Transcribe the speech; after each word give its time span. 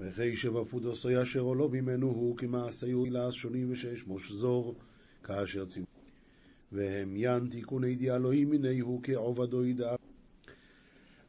וכי 0.00 0.36
שבפודו 0.36 0.94
סויה 0.94 1.22
אשר 1.22 1.42
לא 1.42 1.68
ממנו 1.68 2.06
הוא 2.06 2.36
כמעשיו 2.36 3.04
לעש 3.04 3.36
שונים 3.36 3.72
ושש 3.72 4.06
מושזור 4.06 4.74
כאשר 5.24 5.64
ציוו. 5.64 5.86
והם 6.72 7.16
די 7.98 8.10
אלוהים 8.10 8.50
מיני 8.50 8.78
הוא 8.78 9.00
כעובדו 9.02 9.64
ידע. 9.64 9.94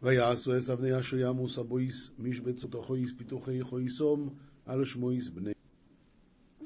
ויעשו 0.04 0.54
עשו 0.54 0.78
בני 0.78 1.00
אשר 1.00 1.18
ימוס 1.18 1.58
הבויס 1.58 2.12
משבצו 2.20 2.68
תוכויס 2.68 3.14
פיתוחי 3.18 3.64
חויסום 3.64 4.30
על 4.66 4.86
שמויס 4.86 5.30
בני. 5.30 5.52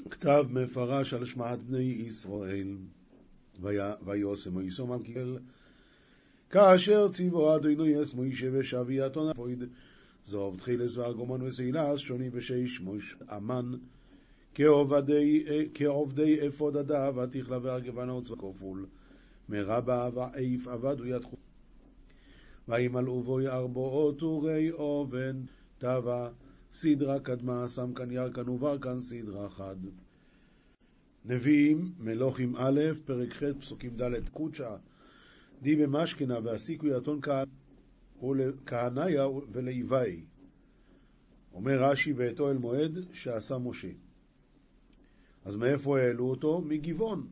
כתב 0.10 0.46
מפרש 0.50 1.14
על 1.14 1.26
שמעת 1.26 1.64
בני 1.64 2.04
ישראל. 2.08 2.78
ויוסם 4.06 4.54
מויסום 4.54 4.92
על 4.92 5.04
קיבל 5.04 5.38
כאשר 6.50 7.08
ציבו 7.08 7.56
אדוני 7.56 7.90
יס 7.90 8.14
מוישה 8.14 8.48
ושבי 8.52 9.06
אתון 9.06 9.30
הפויד 9.30 9.64
זוב 10.28 10.58
תחילס 10.58 10.98
וארגומן 10.98 11.42
וסילס 11.42 12.00
שוני 12.00 12.30
ושש 12.34 12.80
מויש 12.80 13.16
אמן. 13.38 13.72
כעובדי 15.74 16.48
אפוד 16.48 16.78
הדה 16.78 17.12
ותכלה 17.16 17.58
והרגבנה 17.62 18.14
וצבא 18.14 18.36
כפול. 18.36 18.86
מרבה 19.50 20.10
ועיף 20.14 20.68
עבד 20.68 20.96
ויתחו 21.00 21.36
וימלאו 22.68 23.24
בו 23.24 23.40
ארבעות 23.40 24.20
טורי 24.20 24.72
אובן. 24.72 25.42
טבע 25.78 26.30
סדרה 26.72 27.20
קדמה 27.20 27.68
שם 27.68 27.94
כאן 27.94 28.12
ירקן 28.12 28.50
וברקן 28.50 29.00
סדרה 29.00 29.50
חד. 29.50 29.76
נביאים, 31.26 31.92
מלוכים 32.00 32.56
א', 32.56 32.82
פרק 33.06 33.34
ח', 33.34 33.44
פסוקים 33.60 33.98
ד', 33.98 34.30
קודשא, 34.30 34.76
די 35.62 35.76
במשכנה 35.76 36.40
והסיקו 36.44 36.88
יתון 36.88 37.22
כהניה 38.66 39.28
ולאיבאי. 39.52 40.22
אומר 41.54 41.84
רש"י 41.84 42.14
ואת 42.14 42.40
אוהל 42.40 42.58
מועד 42.58 43.00
שעשה 43.14 43.58
משה. 43.58 43.92
אז 45.46 45.56
מאיפה 45.56 46.00
העלו 46.00 46.30
אותו? 46.30 46.62
מגבעון. 46.62 47.28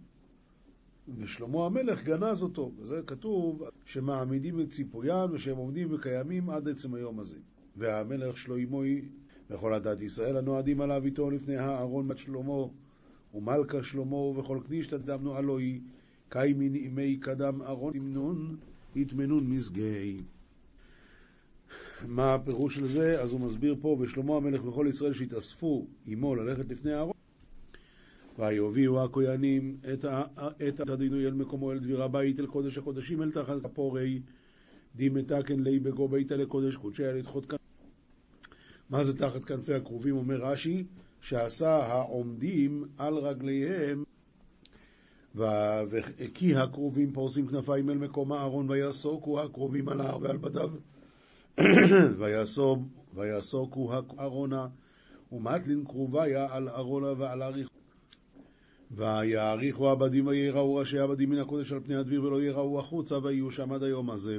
ושלמה 1.18 1.66
המלך 1.66 2.04
גנז 2.04 2.44
אותו. 2.44 2.72
וזה 2.78 3.02
כתוב 3.08 3.64
שמעמידים 3.86 4.62
את 4.62 4.70
ציפוין 4.70 5.32
ושהם 5.32 5.58
עומדים 5.58 5.94
וקיימים 5.94 6.50
עד 6.50 6.70
עצם 6.70 6.94
היום 6.94 7.20
הזה. 7.20 7.38
והמלך 7.78 8.38
שלוימוי 8.38 9.02
וכל 9.50 9.74
הדת 9.74 10.02
ישראל 10.02 10.38
הנועדים 10.38 10.82
עליו 10.82 11.06
איתו 11.06 11.32
לפני 11.32 11.58
הארון 11.58 12.08
בת 12.08 12.18
שלמה 12.18 12.66
ומלכה 13.34 13.84
שלמה 13.84 14.16
וכל 14.16 14.60
כניש 14.68 14.88
תדמנו 14.88 15.38
אלוהי 15.38 15.82
קאי 16.30 16.54
מנעימי 16.54 17.18
קדם 17.18 17.62
ארון 17.62 17.94
תמנון 17.94 18.58
יטמנון 18.96 19.50
מזגי. 19.50 20.22
מה 22.08 22.34
הפירוש 22.34 22.76
של 22.76 22.88
זה? 22.88 23.22
אז 23.22 23.32
הוא 23.32 23.42
מסביר 23.42 23.76
פה, 23.82 23.98
ושלמה 24.00 24.36
המלך 24.36 24.66
וכל 24.66 24.86
ישראל 24.90 25.14
שהתאספו 25.14 25.88
עמו 26.08 26.36
ללכת 26.36 26.70
לפני 26.70 26.94
הארון 26.94 27.14
ויוביאו 28.40 29.04
הכהנים 29.04 29.78
את 30.70 30.90
הדינוי 30.90 31.26
אל 31.26 31.34
מקומו 31.34 31.72
אל 31.72 31.80
דביר 31.80 32.04
הבית 32.04 32.40
אל 32.40 32.46
קודש 32.46 32.78
הקודשים 32.78 33.22
אל 33.22 33.32
תחת 33.32 33.62
כפורי 33.64 34.22
דימתקן 34.96 35.60
לי 35.60 35.80
בגו 35.80 36.08
ביתה 36.08 36.36
לקודש 36.36 36.76
קודשי 36.76 37.06
על 37.06 37.16
לדחות 37.16 37.46
כאן. 37.46 37.58
מה 38.90 39.04
זה 39.04 39.18
תחת 39.18 39.46
כנפי 39.46 39.74
הכרובים? 39.74 40.18
אומר 40.18 40.36
רש"י 40.36 40.84
שעשה 41.22 41.76
העומדים 41.76 42.84
על 42.98 43.14
רגליהם 43.14 44.04
וכי 45.36 46.56
הכרובים 46.56 47.14
פורסים 47.14 47.48
כנפיים 47.48 47.90
אל 47.90 47.98
מקום 47.98 48.32
הארון 48.32 48.70
ויסוקו 48.70 49.42
הכרובים 49.42 49.90
על 49.90 50.02
ההר 50.02 50.18
ועל 50.22 50.38
בדיו 50.38 50.70
ויסוקו 53.14 53.92
הארונה 54.18 54.68
ומטלין 55.32 55.86
כרוביה 55.86 56.48
על 56.50 56.70
ארונה 56.70 57.14
ועל 57.18 57.44
אריך 57.44 57.70
ויעריכו 58.92 59.90
עבדים 59.90 60.28
ויראו 60.28 60.76
ראשי 60.76 61.00
עבדים 61.00 61.30
מן 61.30 61.38
הקודש 61.38 61.72
על 61.72 61.80
פני 61.80 61.96
הדביר 61.96 62.24
ולא 62.24 62.44
יראו 62.44 62.80
החוצה 62.80 63.18
ויהיו 63.24 63.52
שם 63.52 63.72
עד 63.72 63.84
היום 63.84 64.10
הזה. 64.10 64.38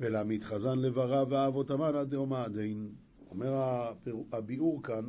ולעמית 0.00 0.44
חזן 0.44 0.78
לברה 0.78 1.24
ואבותם 1.28 1.82
עד 1.82 2.12
יום 2.12 2.32
העדין. 2.32 2.88
אומר 3.30 3.52
הביאור 4.32 4.82
כאן 4.82 5.04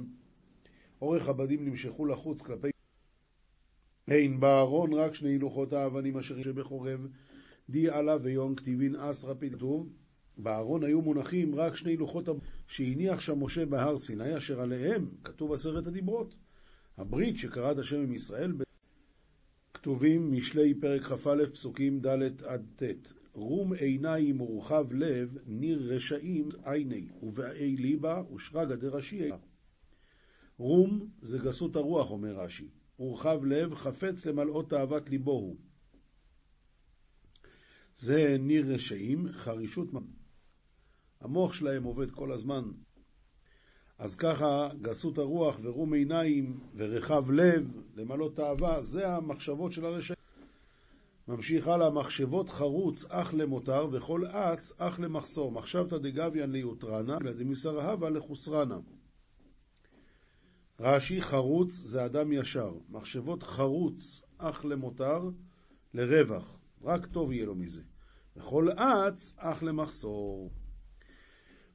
אורך 1.02 1.30
הבדים 1.30 1.66
נמשכו 1.66 2.06
לחוץ 2.06 2.42
כלפי 2.42 2.68
אין 4.08 4.40
בארון 4.40 4.94
רק 4.94 5.14
שני 5.14 5.38
לוחות 5.38 5.74
האבנים 5.74 6.18
אשר 6.18 6.42
שבחורב 6.42 7.08
די 7.70 7.90
עלה 7.90 8.18
ויון 8.22 8.56
כתיבין 8.56 8.96
אסרא 8.96 9.34
כתוב 9.52 9.90
בארון 10.38 10.84
היו 10.84 11.02
מונחים 11.02 11.56
רק 11.56 11.76
שני 11.76 11.98
לוחות 11.98 12.30
שהניח 12.68 13.20
שם 13.20 13.44
משה 13.44 13.66
בהר 13.66 13.98
סיני 13.98 14.38
אשר 14.38 14.62
עליהם 14.62 15.10
כתוב 15.24 15.54
עשרת 15.54 15.88
הדיברות 15.88 16.36
הברית 16.98 17.38
שקראת 17.38 17.78
השם 17.78 18.02
עם 18.02 18.14
ישראל 18.14 18.54
כתובים 19.74 20.32
משלי 20.32 20.74
פרק 20.74 21.02
כ"א 21.02 21.46
פסוקים 21.52 22.00
ד' 22.00 22.44
עד 22.44 22.66
ט' 22.76 22.84
רום 23.34 23.74
עיניים 23.74 24.42
ורחב 24.42 24.94
לב 24.94 25.38
ניר 25.46 25.94
רשעים 25.94 26.50
עיני 26.66 27.08
ובאי 27.22 27.76
ליבה 27.76 28.22
ושרגא 28.36 28.76
דרשיעי 28.76 29.32
רום 30.58 31.10
זה 31.22 31.38
גסות 31.38 31.76
הרוח, 31.76 32.12
אומר 32.12 32.36
רש"י. 32.40 32.68
ורחב 33.00 33.46
לב, 33.46 33.74
חפץ 33.74 34.26
למלאות 34.26 34.70
תאוות 34.70 35.10
ליבו 35.10 35.32
הוא. 35.32 35.58
זה 37.96 38.38
ניר 38.40 38.74
רשעים, 38.74 39.32
חרישות 39.32 39.94
המוח 41.24 41.54
שלהם 41.54 41.84
עובד 41.84 42.12
כל 42.12 42.32
הזמן. 42.32 42.64
אז 43.98 44.16
ככה 44.16 44.70
גסות 44.82 45.18
הרוח 45.18 45.60
ורום 45.64 45.94
עיניים 45.94 46.60
ורחב 46.76 47.32
לב, 47.32 47.82
למלאות 47.96 48.36
תאווה, 48.36 48.82
זה 48.82 49.08
המחשבות 49.08 49.72
של 49.72 49.86
הרשעים. 49.86 50.18
ממשיך 51.28 51.68
הלאה, 51.68 51.90
מחשבות 51.90 52.50
חרוץ 52.50 53.06
אך 53.10 53.34
למותר 53.34 53.88
וכל 53.92 54.26
אץ 54.26 54.74
אך 54.78 55.00
למחסור. 55.00 55.52
מחשבתא 55.52 55.98
דגביאן 55.98 56.52
ליוטרנה, 56.52 57.18
דמיסרהבה 57.38 58.10
לחוסרנה. 58.10 58.80
רש"י 60.80 61.22
חרוץ 61.22 61.72
זה 61.72 62.06
אדם 62.06 62.32
ישר, 62.32 62.74
מחשבות 62.90 63.44
חרוץ 63.44 64.22
אך 64.38 64.66
למותר, 64.66 65.30
לרווח, 65.94 66.58
רק 66.82 67.06
טוב 67.06 67.32
יהיה 67.32 67.46
לו 67.46 67.56
מזה. 67.56 67.82
וכל 68.38 68.72
אץ 68.72 69.34
אך 69.38 69.64
למחסור. 69.64 70.50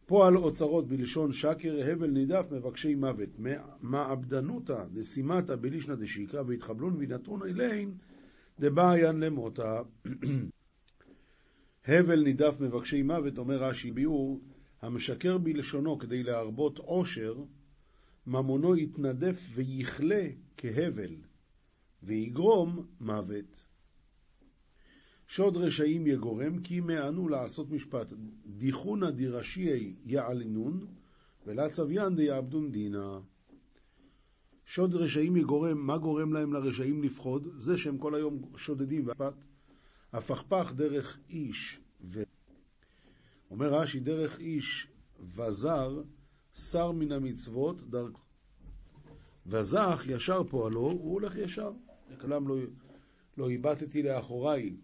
פועל 0.08 0.36
אוצרות 0.36 0.88
בלשון 0.88 1.32
שקר, 1.32 1.90
הבל 1.92 2.10
נידף, 2.10 2.46
מבקשי 2.50 2.94
מוות. 2.94 3.28
מעבדנותא 3.80 4.84
דסימתא 4.92 5.56
בלישנא 5.56 5.94
דשיקרא 5.94 6.42
והתחבלון 6.46 6.96
ונתון 6.98 7.42
אליהן 7.42 7.90
דבעיין 8.60 9.20
למותה. 9.20 9.82
הבל 11.88 12.22
נידף 12.22 12.54
מבקשי 12.60 13.02
מוות, 13.02 13.38
אומר 13.38 13.62
רש"י 13.62 13.90
ביאור, 13.90 14.40
המשקר 14.82 15.38
בלשונו 15.38 15.98
כדי 15.98 16.22
להרבות 16.22 16.78
עושר, 16.78 17.34
ממונו 18.26 18.76
יתנדף 18.76 19.48
ויכלה 19.54 20.26
כהבל, 20.56 21.16
ויגרום 22.02 22.86
מוות. 23.00 23.67
שוד 25.28 25.56
רשעים 25.56 26.06
יגורם, 26.06 26.58
כי 26.58 26.80
מענו 26.80 27.28
לעשות 27.28 27.70
משפט. 27.70 28.12
דיחונא 28.46 29.10
דירשיי 29.10 29.94
יעלנון, 30.04 30.86
ולצוויין 31.46 32.16
דיעבדון 32.16 32.70
דינא. 32.70 33.18
שוד 34.64 34.94
רשעים 34.94 35.36
יגורם, 35.36 35.78
מה 35.78 35.98
גורם 35.98 36.32
להם 36.32 36.52
לרשעים 36.52 37.02
לפחוד? 37.02 37.48
זה 37.56 37.78
שהם 37.78 37.98
כל 37.98 38.14
היום 38.14 38.42
שודדים. 38.56 39.08
הפכפך 40.12 40.72
דרך 40.76 41.18
איש, 41.28 41.80
ו... 42.04 42.22
אומר 43.50 43.74
רש"י, 43.74 44.00
דרך 44.00 44.38
איש 44.38 44.88
וזר, 45.20 46.02
שר 46.54 46.92
מן 46.92 47.12
המצוות 47.12 47.82
דרכו. 47.82 48.22
וזך 49.46 50.04
ישר 50.06 50.44
פועלו, 50.44 50.80
הוא 50.80 51.12
הולך 51.12 51.36
ישר. 51.36 51.72
כלם 52.20 52.48
לא, 52.48 52.56
לא 53.36 53.50
הבטתי 53.50 54.02
לאחוריי. 54.02 54.76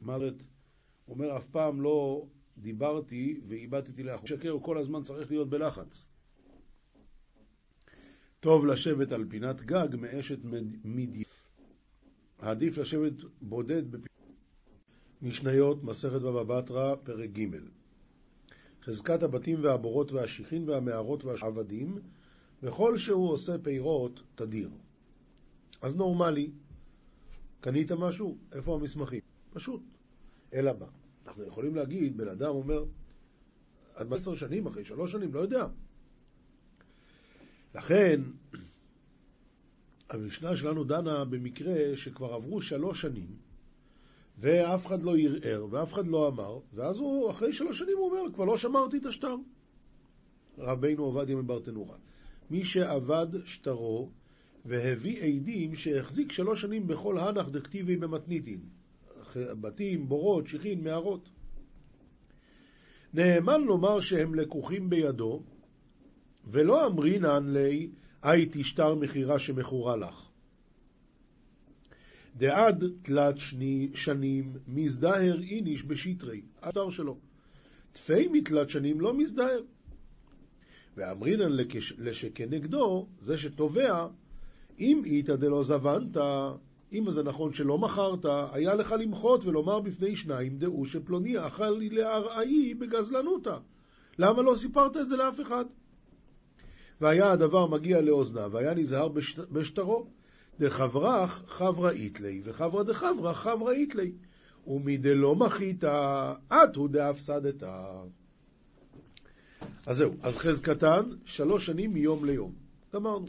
מה 0.00 0.18
זאת? 0.18 0.42
אומר, 1.08 1.36
אף 1.36 1.44
פעם 1.44 1.80
לא 1.80 2.26
דיברתי 2.58 3.40
והבטתי 3.48 4.02
לאחוריי. 4.02 4.28
שקר 4.28 4.50
הוא 4.50 4.62
כל 4.62 4.78
הזמן 4.78 5.02
צריך 5.02 5.30
להיות 5.30 5.50
בלחץ. 5.50 6.06
טוב 8.40 8.66
לשבת 8.66 9.12
על 9.12 9.24
פינת 9.28 9.62
גג 9.62 9.88
מאשת 9.98 10.38
מדי. 10.84 11.22
עדיף 12.38 12.78
לשבת 12.78 13.12
בודד 13.40 13.90
בפינת... 13.90 14.14
משניות, 15.22 15.84
מסכת 15.84 16.20
בבא 16.20 16.42
בתרא, 16.42 16.94
פרק 17.04 17.30
ג' 17.30 17.48
חזקת 18.84 19.22
הבתים 19.22 19.64
והבורות 19.64 20.12
והשיחין 20.12 20.68
והמערות 20.68 21.24
והעבדים, 21.24 21.98
וכל 22.62 22.98
שהוא 22.98 23.30
עושה 23.30 23.58
פירות 23.58 24.22
תדיר. 24.34 24.70
אז 25.82 25.96
נורמלי, 25.96 26.50
קנית 27.60 27.92
משהו? 27.92 28.38
איפה 28.52 28.74
המסמכים? 28.74 29.20
פשוט. 29.54 29.82
אלא 30.54 30.72
מה? 30.80 30.86
אנחנו 31.26 31.44
יכולים 31.44 31.74
להגיד, 31.74 32.16
בן 32.16 32.28
אדם 32.28 32.50
אומר, 32.50 32.84
עד 33.94 34.12
עשר 34.12 34.34
שנים, 34.34 34.66
אחרי 34.66 34.84
שלוש 34.84 35.12
שנים, 35.12 35.34
לא 35.34 35.40
יודע. 35.40 35.66
לכן, 37.74 38.20
המשנה 40.10 40.56
שלנו 40.56 40.84
דנה 40.84 41.24
במקרה 41.24 41.96
שכבר 41.96 42.34
עברו 42.34 42.62
שלוש 42.62 43.00
שנים, 43.00 43.36
ואף 44.38 44.86
אחד 44.86 45.02
לא 45.02 45.16
ערער, 45.18 45.66
ואף 45.70 45.92
אחד 45.92 46.06
לא 46.06 46.28
אמר, 46.28 46.58
ואז 46.74 46.98
הוא, 46.98 47.30
אחרי 47.30 47.52
שלוש 47.52 47.78
שנים 47.78 47.96
הוא 47.98 48.10
אומר, 48.10 48.32
כבר 48.34 48.44
לא 48.44 48.58
שמרתי 48.58 48.96
את 48.96 49.06
השטר. 49.06 49.36
רבינו 50.58 51.04
עובדיה 51.04 51.36
מברטנורה. 51.36 51.96
מי 52.50 52.64
שעבד 52.64 53.26
שטרו 53.44 54.10
והביא 54.64 55.22
עדים 55.22 55.76
שהחזיק 55.76 56.32
שלוש 56.32 56.60
שנים 56.60 56.86
בכל 56.86 57.18
הנח 57.18 57.48
דקטיבי 57.48 57.96
במתניתין. 57.96 58.60
בתים, 59.36 60.08
בורות, 60.08 60.46
שיחין, 60.46 60.84
מערות. 60.84 61.28
נאמן 63.14 63.62
לומר 63.62 64.00
שהם 64.00 64.34
לקוחים 64.34 64.90
בידו, 64.90 65.42
ולא 66.44 66.86
אמרינן 66.86 67.52
לי, 67.52 67.90
הייתי 68.22 68.64
שטר 68.64 68.94
מכירה 68.94 69.38
שמכורה 69.38 69.96
לך. 69.96 70.28
דעד 72.36 72.84
תלת 73.02 73.38
שני, 73.38 73.90
שנים 73.94 74.52
מזדהר 74.66 75.40
איניש 75.42 75.84
בשטרי, 75.84 76.42
השטר 76.62 76.90
שלו. 76.90 77.18
תפי 77.92 78.28
מתלת 78.28 78.70
שנים 78.70 79.00
לא 79.00 79.14
מזדהר. 79.14 79.60
ואמרינן 80.96 81.52
לשכנגדו, 81.98 83.08
זה 83.20 83.38
שתובע, 83.38 84.06
אם 84.78 85.02
איתא 85.04 85.36
דלא 85.36 85.62
זבנת, 85.62 86.16
אם 86.94 87.10
זה 87.10 87.22
נכון 87.22 87.52
שלא 87.52 87.78
מכרת, 87.78 88.26
היה 88.52 88.74
לך 88.74 88.94
למחות 89.00 89.44
ולומר 89.44 89.80
בפני 89.80 90.16
שניים, 90.16 90.58
דעו 90.58 90.86
שפלוני 90.86 91.46
אכל 91.46 91.70
לי 91.70 91.88
לארעי 91.88 92.74
בגזלנותא. 92.74 93.56
למה 94.18 94.42
לא 94.42 94.54
סיפרת 94.54 94.96
את 94.96 95.08
זה 95.08 95.16
לאף 95.16 95.40
אחד? 95.40 95.64
והיה 97.00 97.32
הדבר 97.32 97.66
מגיע 97.66 98.00
לאוזניו, 98.00 98.50
והיה 98.52 98.74
נזהר 98.74 99.08
בשטרו. 99.52 100.06
דחברך 100.60 101.42
חברה 101.46 101.90
איתלי, 101.90 102.40
וחברה 102.44 102.82
דחברה 102.82 103.34
חברה 103.34 103.72
איתלי. 103.72 104.12
ומדלא 104.66 105.34
מחית, 105.34 105.84
את 106.48 106.76
הוא 106.76 106.88
דאפסדת. 106.88 107.62
אז 109.86 109.96
זהו, 109.96 110.12
אז 110.22 110.36
חזקתן, 110.36 111.02
שלוש 111.24 111.66
שנים 111.66 111.92
מיום 111.92 112.24
ליום. 112.24 112.52
גמרנו. 112.94 113.26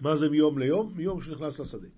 מה 0.00 0.16
זה 0.16 0.28
מיום 0.28 0.58
ליום? 0.58 0.92
מיום 0.96 1.20
שנכנס 1.20 1.58
לשדה. 1.58 1.88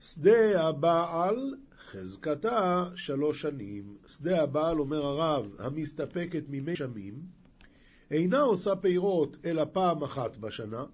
שדה 0.00 0.68
הבעל, 0.68 1.54
חזקתה 1.90 2.84
שלוש 2.94 3.42
שנים. 3.42 3.96
שדה 4.06 4.42
הבעל, 4.42 4.80
אומר 4.80 5.06
הרב, 5.06 5.46
המסתפקת 5.58 6.42
ממי 6.48 6.76
שמים, 6.76 7.14
אינה 8.10 8.40
עושה 8.40 8.76
פירות 8.76 9.36
אלא 9.44 9.64
פעם 9.72 10.02
אחת 10.02 10.36
בשנה, 10.36 10.84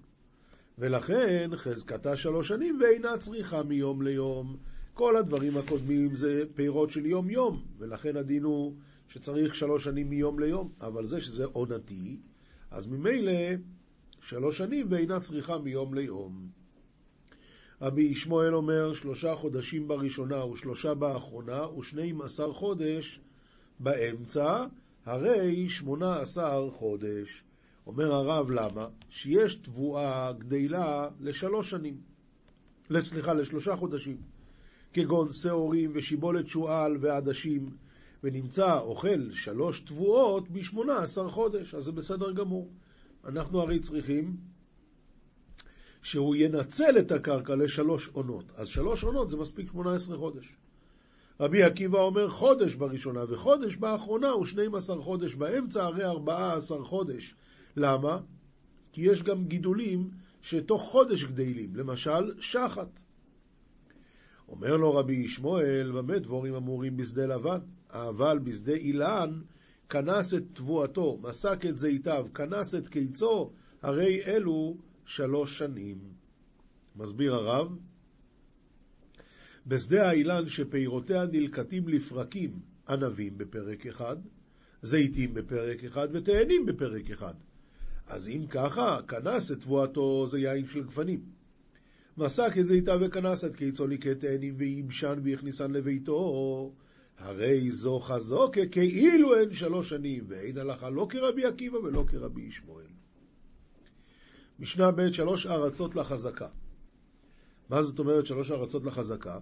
ולכן 0.79 1.51
חזקתה 1.57 2.17
שלוש 2.17 2.49
שנים 2.49 2.79
ואינה 2.81 3.19
צריכה 3.19 3.63
מיום 3.63 4.03
ליום. 4.03 4.57
כל 4.95 5.17
הדברים 5.17 5.57
הקודמים 5.57 6.15
זה 6.15 6.45
פירות 6.55 6.91
של 6.91 7.07
יום-יום, 7.07 7.63
ולכן 7.79 8.17
הדין 8.17 8.43
הוא 8.43 8.75
שצריך 9.09 9.57
שלוש 9.57 9.85
שנים 9.85 10.11
מיום 10.11 10.39
ליום, 10.39 10.73
אבל 10.81 11.05
זה 11.05 11.21
שזה 11.21 11.45
עונתי, 11.45 12.21
אז 12.71 12.87
ממילא 12.87 13.33
שלוש 14.21 14.59
שנים 14.59 14.87
ואינה 14.91 15.21
צריכה 15.21 15.59
מיום 15.59 15.95
ליום. 15.95 16.49
רבי 17.81 18.03
ישמעאל 18.03 18.55
אומר 18.55 18.95
שלושה 18.95 19.35
חודשים 19.35 19.89
בראשונה 19.89 20.45
ושלושה 20.45 20.95
באחרונה 20.95 21.71
ושנים 21.79 22.23
עשר 22.23 22.53
חודש 22.53 23.21
באמצע, 23.79 24.65
הרי 25.05 25.69
שמונה 25.69 26.21
עשר 26.21 26.71
חודש. 26.73 27.45
אומר 27.87 28.15
הרב 28.15 28.51
למה? 28.51 28.87
שיש 29.09 29.55
תבואה 29.55 30.33
גדילה 30.33 31.09
לשלוש 31.21 31.71
שנים. 31.71 31.97
סליחה, 33.01 33.33
לשלושה 33.33 33.77
חודשים. 33.77 34.17
כגון 34.93 35.29
שעורים 35.31 35.91
ושיבולת 35.95 36.49
שועל 36.49 36.97
ועדשים, 37.01 37.71
ונמצא 38.25 38.79
אוכל 38.79 39.33
שלוש 39.33 39.81
תבואות 39.81 40.51
בשמונה 40.51 40.99
עשר 40.99 41.29
חודש, 41.29 41.75
אז 41.75 41.85
זה 41.85 41.93
בסדר 41.93 42.33
גמור. 42.33 42.71
אנחנו 43.25 43.61
הרי 43.61 43.79
צריכים 43.79 44.37
שהוא 46.03 46.37
ינצל 46.37 46.99
את 46.99 47.13
הקרקע 47.13 47.55
לשלוש 47.55 48.09
עונות. 48.09 48.53
אז 48.57 48.69
שלוש 48.69 49.05
עונות 49.05 49.31
זה 49.31 49.37
מספיק 49.37 49.71
שמונה 49.71 49.95
עשרה 49.95 50.19
חודש. 50.19 50.57
רבי 51.41 51.63
עקיבא 51.63 51.99
אומר 51.99 52.29
חודש 52.29 52.75
בראשונה 52.75 53.25
וחודש 53.29 53.77
באחרונה 53.77 54.37
ושנים 54.37 54.75
עשר 54.75 55.03
חודש 55.03 55.35
באמצע, 55.35 55.85
הרי 55.85 56.05
ארבעה 56.05 56.57
עשר 56.57 56.85
חודש. 56.85 57.35
למה? 57.77 58.19
כי 58.93 59.03
יש 59.03 59.23
גם 59.23 59.45
גידולים 59.45 60.11
שתוך 60.43 60.83
חודש 60.83 61.25
גדלים, 61.25 61.77
למשל 61.77 62.41
שחת. 62.41 63.01
אומר 64.49 64.77
לו 64.77 64.95
רבי 64.95 65.15
ישמעאל, 65.15 65.93
במה 65.93 66.19
דבורים 66.19 66.55
אמורים 66.55 66.97
בשדה 66.97 67.27
לבן? 67.27 67.59
אבל 67.91 68.39
בשדה 68.39 68.73
אילן 68.73 69.41
כנס 69.91 70.35
את 70.35 70.43
תבואתו, 70.53 71.19
מסק 71.23 71.67
את 71.69 71.79
זיתיו, 71.79 72.27
כנס 72.35 72.75
את 72.75 72.89
קיצו, 72.89 73.53
הרי 73.83 74.25
אלו 74.27 74.77
שלוש 75.05 75.59
שנים. 75.59 75.99
מסביר 76.97 77.35
הרב, 77.35 77.77
בשדה 79.67 80.09
האילן 80.09 80.49
שפירותיה 80.49 81.27
נלקטים 81.27 81.89
לפרקים, 81.89 82.51
ענבים 82.89 83.39
בפרק 83.39 83.87
אחד, 83.87 84.17
זיתים 84.83 85.35
בפרק 85.35 85.85
אחד 85.85 86.09
ותאנים 86.13 86.67
בפרק 86.67 87.11
אחד. 87.11 87.35
אז 88.07 88.29
אם 88.29 88.47
ככה, 88.51 88.99
כנס 89.09 89.53
את 89.53 89.61
תבואתו 89.61 90.27
זה 90.27 90.39
יין 90.39 90.67
של 90.67 90.85
גפנים. 90.85 91.21
מסק 92.17 92.59
את 92.61 92.67
זיתיו 92.67 92.99
וכנס 93.03 93.45
את 93.45 93.55
קיצו 93.55 93.87
ליקט 93.87 94.21
תאנים 94.21 94.55
וייבשן 94.57 95.21
והכניסן 95.25 95.71
לביתו. 95.71 96.73
הרי 97.21 97.71
זו 97.71 98.01
חזקה 98.01 98.67
כאילו 98.67 99.37
הן 99.37 99.55
שלוש 99.55 99.89
שנים, 99.89 100.25
ואין 100.29 100.59
הלכה 100.59 100.91
לא 100.91 101.07
כרבי 101.11 101.45
עקיבא 101.45 101.77
ולא 101.77 102.05
כרבי 102.09 102.43
ישמעאל. 102.43 102.87
משנה 104.59 104.91
ב' 104.91 105.13
שלוש 105.13 105.47
ארצות 105.47 105.97
לחזקה. 105.97 106.49
מה 107.69 107.83
זאת 107.83 107.99
אומרת 107.99 108.27
שלוש 108.27 108.51
ארצות 108.51 108.85
לחזקה? 108.85 109.39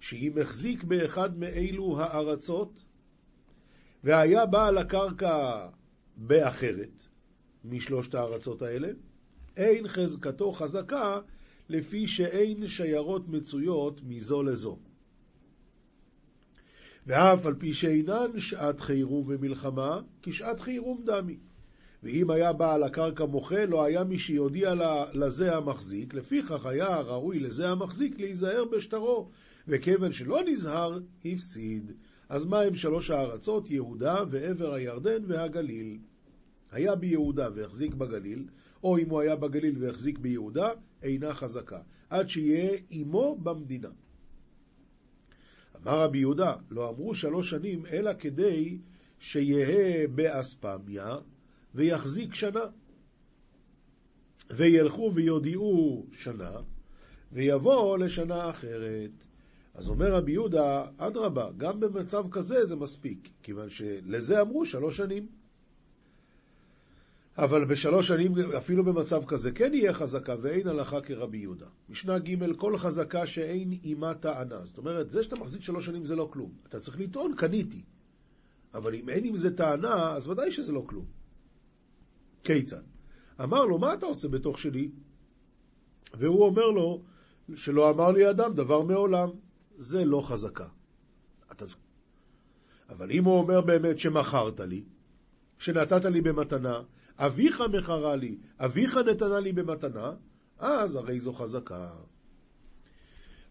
שאם 0.00 0.32
החזיק 0.40 0.84
באחד 0.84 1.38
מאלו 1.38 2.00
הארצות, 2.00 2.84
והיה 4.04 4.46
בעל 4.46 4.78
הקרקע 4.78 5.68
באחרת, 6.16 7.02
משלושת 7.64 8.14
הארצות 8.14 8.62
האלה, 8.62 8.88
אין 9.56 9.88
חזקתו 9.88 10.52
חזקה 10.52 11.20
לפי 11.68 12.06
שאין 12.06 12.68
שיירות 12.68 13.28
מצויות 13.28 14.00
מזו 14.04 14.42
לזו. 14.42 14.78
ואף 17.08 17.46
על 17.46 17.54
פי 17.54 17.74
שאינן 17.74 18.38
שעת 18.38 18.80
חירום 18.80 19.24
ומלחמה, 19.26 20.00
כשעת 20.22 20.60
חירום 20.60 21.02
דמי. 21.04 21.36
ואם 22.02 22.30
היה 22.30 22.52
בעל 22.52 22.82
הקרקע 22.82 23.24
מוחה, 23.24 23.64
לא 23.64 23.84
היה 23.84 24.04
מי 24.04 24.18
שיודיע 24.18 24.74
לזה 25.12 25.56
המחזיק, 25.56 26.14
לפיכך 26.14 26.66
היה 26.66 27.00
ראוי 27.00 27.38
לזה 27.38 27.68
המחזיק 27.68 28.18
להיזהר 28.18 28.64
בשטרו, 28.64 29.30
וכיוון 29.68 30.12
שלא 30.12 30.40
נזהר, 30.46 30.98
הפסיד. 31.24 31.92
אז 32.28 32.46
מה 32.46 32.60
הם 32.60 32.74
שלוש 32.74 33.10
הארצות? 33.10 33.70
יהודה 33.70 34.22
ועבר 34.30 34.74
הירדן 34.74 35.22
והגליל. 35.26 35.98
היה 36.72 36.94
ביהודה 36.94 37.48
והחזיק 37.54 37.94
בגליל, 37.94 38.44
או 38.82 38.98
אם 38.98 39.08
הוא 39.10 39.20
היה 39.20 39.36
בגליל 39.36 39.84
והחזיק 39.84 40.18
ביהודה, 40.18 40.68
אינה 41.02 41.34
חזקה, 41.34 41.80
עד 42.10 42.28
שיהיה 42.28 42.78
עמו 42.90 43.38
במדינה. 43.42 43.90
אמר 45.82 46.00
רבי 46.00 46.18
יהודה, 46.18 46.54
לא 46.70 46.88
אמרו 46.88 47.14
שלוש 47.14 47.50
שנים, 47.50 47.86
אלא 47.86 48.10
כדי 48.18 48.78
שיהא 49.18 50.06
באספמיה 50.14 51.16
ויחזיק 51.74 52.34
שנה. 52.34 52.64
וילכו 54.50 55.10
ויודיעו 55.14 56.06
שנה, 56.12 56.50
ויבוא 57.32 57.98
לשנה 57.98 58.50
אחרת. 58.50 59.10
אז 59.74 59.88
אומר 59.88 60.12
רבי 60.14 60.32
יהודה, 60.32 60.86
אדרבה, 60.96 61.50
גם 61.56 61.80
במצב 61.80 62.26
כזה 62.30 62.64
זה 62.64 62.76
מספיק, 62.76 63.28
כיוון 63.42 63.70
שלזה 63.70 64.40
אמרו 64.40 64.66
שלוש 64.66 64.96
שנים. 64.96 65.26
אבל 67.38 67.64
בשלוש 67.64 68.08
שנים, 68.08 68.32
אפילו 68.56 68.84
במצב 68.84 69.24
כזה, 69.24 69.52
כן 69.52 69.74
יהיה 69.74 69.94
חזקה, 69.94 70.34
ואין 70.40 70.68
הלכה 70.68 71.00
כרבי 71.00 71.38
יהודה. 71.38 71.66
משנה 71.88 72.18
ג' 72.18 72.56
כל 72.56 72.78
חזקה 72.78 73.26
שאין 73.26 73.70
עימה 73.70 74.14
טענה. 74.14 74.64
זאת 74.64 74.78
אומרת, 74.78 75.10
זה 75.10 75.24
שאתה 75.24 75.36
מחזיק 75.36 75.62
שלוש 75.62 75.86
שנים 75.86 76.04
זה 76.04 76.16
לא 76.16 76.28
כלום. 76.32 76.52
אתה 76.68 76.80
צריך 76.80 77.00
לטעון, 77.00 77.34
קניתי. 77.36 77.82
אבל 78.74 78.94
אם 78.94 79.08
אין 79.08 79.24
עם 79.24 79.36
זה 79.36 79.56
טענה, 79.56 80.12
אז 80.12 80.28
ודאי 80.28 80.52
שזה 80.52 80.72
לא 80.72 80.84
כלום. 80.86 81.04
כיצד? 82.44 82.82
אמר 83.42 83.64
לו, 83.64 83.78
מה 83.78 83.94
אתה 83.94 84.06
עושה 84.06 84.28
בתוך 84.28 84.58
שלי? 84.58 84.90
והוא 86.14 86.44
אומר 86.44 86.66
לו, 86.70 87.02
שלא 87.54 87.90
אמר 87.90 88.10
לי 88.10 88.30
אדם 88.30 88.54
דבר 88.54 88.82
מעולם. 88.82 89.30
זה 89.76 90.04
לא 90.04 90.20
חזקה. 90.20 90.68
אתה... 91.52 91.64
אבל 92.88 93.10
אם 93.10 93.24
הוא 93.24 93.38
אומר 93.38 93.60
באמת 93.60 93.98
שמכרת 93.98 94.60
לי, 94.60 94.84
שנתת 95.58 96.04
לי 96.04 96.20
במתנה, 96.20 96.82
אביך 97.18 97.62
מכרה 97.72 98.16
לי, 98.16 98.38
אביך 98.58 98.96
נתנה 98.96 99.40
לי 99.40 99.52
במתנה, 99.52 100.12
אז 100.58 100.96
הרי 100.96 101.20
זו 101.20 101.32
חזקה. 101.32 101.90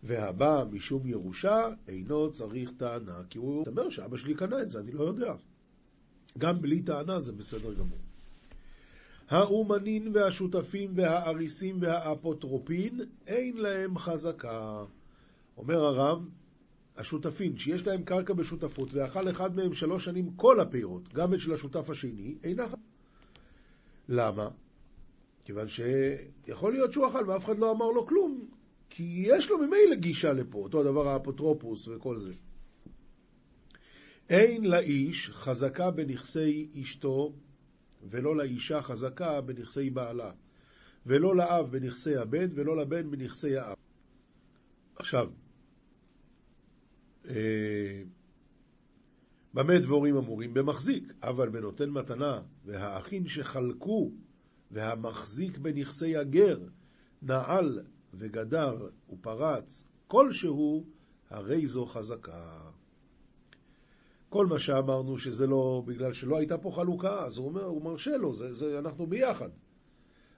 והבא 0.04 0.64
משום 0.72 1.08
ירושה 1.08 1.68
אינו 1.88 2.32
צריך 2.32 2.72
טענה, 2.78 3.22
כי 3.30 3.38
הוא 3.38 3.66
אומר 3.68 3.90
שאבא 3.90 4.18
שלי 4.18 4.34
קנה 4.34 4.62
את 4.62 4.70
זה, 4.70 4.80
אני 4.80 4.92
לא 4.92 5.04
יודע. 5.04 5.34
גם 6.38 6.62
בלי 6.62 6.82
טענה 6.82 7.20
זה 7.20 7.32
בסדר 7.32 7.74
גמור. 7.74 8.00
האומנין 9.30 10.12
והשותפים 10.14 10.92
והאריסים 10.96 11.78
והאפוטרופין, 11.82 13.02
אין 13.28 13.58
להם 13.58 13.98
חזקה. 13.98 14.86
אומר 15.58 15.86
הרב, 15.86 16.30
השותפים 16.98 17.58
שיש 17.58 17.88
להם 17.88 18.04
קרקע 18.04 18.34
בשותפות 18.34 18.94
ואכל 18.94 19.30
אחד 19.30 19.56
מהם 19.56 19.74
שלוש 19.74 20.06
שנים 20.06 20.32
כל 20.36 20.60
הפירות, 20.60 21.14
גם 21.14 21.34
את 21.34 21.40
של 21.40 21.54
השותף 21.54 21.90
השני, 21.90 22.38
אינה 22.44 22.66
חזקה. 22.66 22.97
למה? 24.10 24.50
כיוון 25.46 25.68
שיכול 25.68 26.74
להיות 26.74 26.94
שהוא 26.94 27.08
אכל 27.08 27.30
ואף 27.30 27.46
אחד 27.46 27.60
לא 27.60 27.72
אמר 27.72 27.92
לו 27.92 28.08
כלום, 28.08 28.50
כי 28.90 29.24
יש 29.28 29.50
לו 29.50 29.58
ממילא 29.58 29.96
גישה 29.96 30.34
לפה, 30.34 30.58
אותו 30.58 30.82
הדבר 30.82 31.08
האפוטרופוס 31.08 31.88
וכל 31.88 32.18
זה. 32.18 32.34
אין 34.30 34.66
לאיש 34.66 35.30
חזקה 35.30 35.92
בנכסי 35.92 36.70
אשתו, 36.82 37.34
ולא 38.10 38.38
לאישה 38.38 38.82
חזקה 38.82 39.42
בנכסי 39.42 39.90
בעלה, 39.90 40.32
ולא 41.06 41.36
לאב 41.36 41.72
בנכסי 41.72 42.16
הבן, 42.16 42.48
ולא 42.56 42.78
לבן 42.78 43.12
בנכסי 43.12 43.58
האב. 43.58 43.76
עכשיו, 44.96 45.30
אה, 47.30 48.02
במה 49.58 49.80
דבורים 49.80 50.18
אמורים? 50.18 50.54
במחזיק, 50.54 51.14
אבל 51.24 51.50
בנותן 51.50 51.90
מתנה, 51.90 52.42
והאחים 52.66 53.28
שחלקו, 53.28 54.12
והמחזיק 54.72 55.58
בנכסי 55.58 56.18
הגר, 56.18 56.60
נעל 57.22 57.80
וגדר 58.14 58.88
ופרץ, 59.10 59.88
כלשהו, 60.08 60.86
הרי 61.30 61.68
זו 61.68 61.86
חזקה. 61.86 62.60
כל 64.30 64.46
מה 64.46 64.60
שאמרנו 64.60 65.18
שזה 65.18 65.48
לא, 65.48 65.84
בגלל 65.86 66.14
שלא 66.14 66.38
הייתה 66.38 66.58
פה 66.58 66.72
חלוקה, 66.72 67.26
אז 67.26 67.38
הוא 67.38 67.48
אומר, 67.48 67.64
הוא 67.64 67.84
מרשה 67.84 68.18
לו, 68.18 68.34
זה, 68.34 68.54
זה, 68.54 68.80
אנחנו 68.80 69.08
ביחד. 69.08 69.50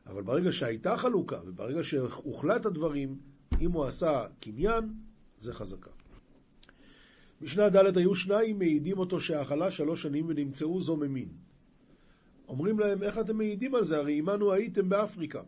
אבל 0.08 0.22
ברגע 0.22 0.52
שהייתה 0.52 0.98
חלוקה, 0.98 1.40
וברגע 1.46 1.84
שהוחלט 1.84 2.66
הדברים, 2.66 3.20
אם 3.62 3.72
הוא 3.72 3.86
עשה 3.86 4.26
קניין, 4.40 4.94
זה 5.38 5.54
חזקה. 5.54 5.99
משנה 7.42 7.70
ד' 7.70 7.98
היו 7.98 8.16
שניים 8.16 8.60
מעידים 8.60 8.98
אותו 8.98 9.20
שאכלה 9.20 9.72
שלוש 9.72 10.02
שנים 10.02 10.26
ונמצאו 10.28 10.82
זוממין. 10.82 11.30
אומרים 12.48 12.80
להם, 12.80 13.04
איך 13.04 13.20
אתם 13.20 13.38
מעידים 13.38 13.76
על 13.76 13.84
זה? 13.84 13.98
הרי 13.98 14.18
עמנו 14.18 14.54
הייתם 14.54 14.90
באפריקה. 14.90 15.42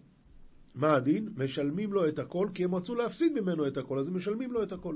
מה 0.75 0.95
הדין? 0.95 1.29
משלמים 1.38 1.93
לו 1.93 2.07
את 2.07 2.19
הכל, 2.19 2.48
כי 2.53 2.63
הם 2.63 2.75
רצו 2.75 2.95
להפסיד 2.95 3.39
ממנו 3.39 3.67
את 3.67 3.77
הכל, 3.77 4.00
אז 4.00 4.07
הם 4.07 4.15
משלמים 4.17 4.51
לו 4.51 4.63
את 4.63 4.71
הכל. 4.71 4.95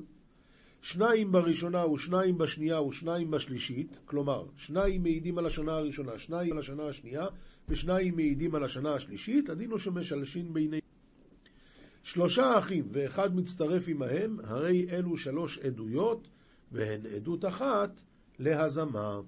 שניים 0.82 1.32
בראשונה 1.32 1.88
ושניים 1.88 2.38
בשנייה 2.38 2.82
ושניים 2.82 3.32
בשלישית, 3.32 4.00
כלומר, 4.06 4.46
שניים 4.56 5.04
מעידים 5.04 5.38
על 5.38 5.46
השנה 5.46 5.72
הראשונה, 5.72 6.20
שניים 6.20 6.52
על 6.52 6.60
השנה 6.60 6.84
השנייה, 6.84 7.26
ושניים 7.70 8.16
מעידים 8.16 8.56
על 8.56 8.64
השנה 8.64 8.94
השלישית, 8.94 9.50
הדין 9.50 9.72
הוא 9.72 9.80
שמשלשים 9.80 10.54
ביניהם. 10.54 10.82
שלושה 12.04 12.58
אחים 12.60 12.88
ואחד 12.92 13.36
מצטרף 13.36 13.88
עמהם, 13.88 14.38
הרי 14.44 14.88
אלו 14.90 15.18
שלוש 15.18 15.60
עדויות, 15.60 16.28
והן 16.76 17.06
עדות 17.16 17.46
אחת 17.46 18.02
להזמה. 18.40 19.20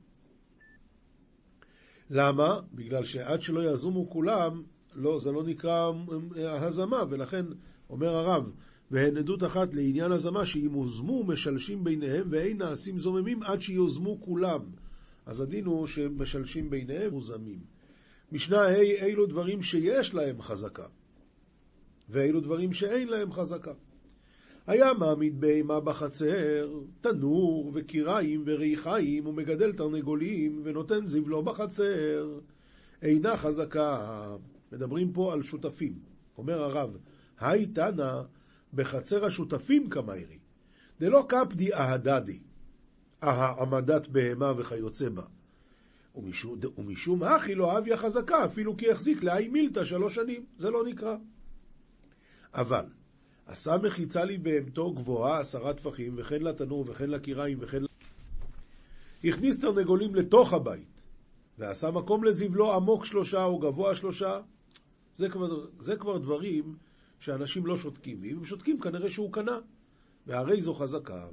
למה? 2.09 2.59
בגלל 2.73 3.05
שעד 3.05 3.41
שלא 3.41 3.71
יזומו 3.71 4.09
כולם, 4.09 4.63
לא, 4.95 5.19
זה 5.19 5.31
לא 5.31 5.43
נקרא 5.43 5.91
הזמה, 6.35 7.03
ולכן 7.09 7.45
אומר 7.89 8.15
הרב, 8.15 8.51
והן 8.91 9.17
עדות 9.17 9.43
אחת 9.43 9.73
לעניין 9.73 10.11
הזמה, 10.11 10.45
שאם 10.45 10.71
הוזמו 10.71 11.23
משלשים 11.23 11.83
ביניהם 11.83 12.27
ואין 12.31 12.57
נעשים 12.57 12.99
זוממים 12.99 13.43
עד 13.43 13.61
שיוזמו 13.61 14.21
כולם. 14.21 14.61
אז 15.25 15.41
הדין 15.41 15.65
הוא 15.65 15.87
שמשלשים 15.87 16.69
ביניהם 16.69 17.11
מוזמים. 17.11 17.59
משנה 18.31 18.61
ה' 18.61 18.81
אילו 18.81 19.25
דברים 19.25 19.61
שיש 19.61 20.13
להם 20.13 20.41
חזקה, 20.41 20.85
ואילו 22.09 22.41
דברים 22.41 22.73
שאין 22.73 23.07
להם 23.07 23.31
חזקה. 23.31 23.73
היה 24.67 24.93
מעמיד 24.93 25.41
בהמה 25.41 25.79
בחצר, 25.79 26.69
תנור 27.01 27.71
וקיריים 27.73 28.43
וריחיים, 28.45 29.27
ומגדל 29.27 29.73
תרנגולים, 29.73 30.61
ונותן 30.63 31.05
זבלו 31.05 31.43
בחצר. 31.43 32.39
אינה 33.01 33.37
חזקה. 33.37 34.35
מדברים 34.71 35.13
פה 35.13 35.33
על 35.33 35.43
שותפים. 35.43 35.99
אומר 36.37 36.63
הרב, 36.63 36.97
היי 37.39 37.65
תנא 37.65 38.21
בחצר 38.73 39.25
השותפים 39.25 39.89
כמיירי, 39.89 40.37
דלא 40.99 41.25
קפדי 41.29 41.73
אהדדי, 41.73 42.39
העמדת 43.21 44.07
בהמה 44.07 44.53
וכיוצא 44.57 45.09
בה. 45.09 45.23
ומשום, 46.15 46.59
ומשום 46.77 47.23
הכי 47.23 47.55
לא 47.55 47.77
אביה 47.77 47.97
חזקה, 47.97 48.45
אפילו 48.45 48.77
כי 48.77 48.91
החזיק 48.91 49.23
לאי 49.23 49.47
מילתא 49.47 49.85
שלוש 49.85 50.15
שנים, 50.15 50.45
זה 50.57 50.69
לא 50.69 50.85
נקרא. 50.85 51.15
אבל, 52.53 52.85
עשה 53.47 53.77
מחיצה 53.83 54.25
לי 54.25 54.37
בהמתו 54.37 54.91
גבוהה 54.91 55.39
עשרה 55.39 55.73
טפחים, 55.73 56.13
וכן 56.17 56.41
לתנור, 56.41 56.85
וכן 56.87 57.09
לקיריים, 57.09 57.57
וכן... 57.61 57.83
הכניס 59.23 59.59
תרנגולים 59.59 60.15
לתוך 60.15 60.53
הבית, 60.53 61.01
ועשה 61.57 61.91
מקום 61.91 62.23
לזבלו 62.23 62.73
עמוק 62.73 63.05
שלושה 63.05 63.43
או 63.43 63.59
גבוה 63.59 63.95
שלושה. 63.95 64.39
זה 65.15 65.29
כבר, 65.29 65.65
זה 65.79 65.95
כבר 65.95 66.17
דברים 66.17 66.75
שאנשים 67.19 67.65
לא 67.65 67.77
שותקים, 67.77 68.17
ואם 68.21 68.37
הם 68.37 68.45
שותקים 68.45 68.79
כנראה 68.79 69.09
שהוא 69.09 69.33
קנה, 69.33 69.59
והרי 70.27 70.61
זו 70.61 70.73
חזקה. 70.73 71.27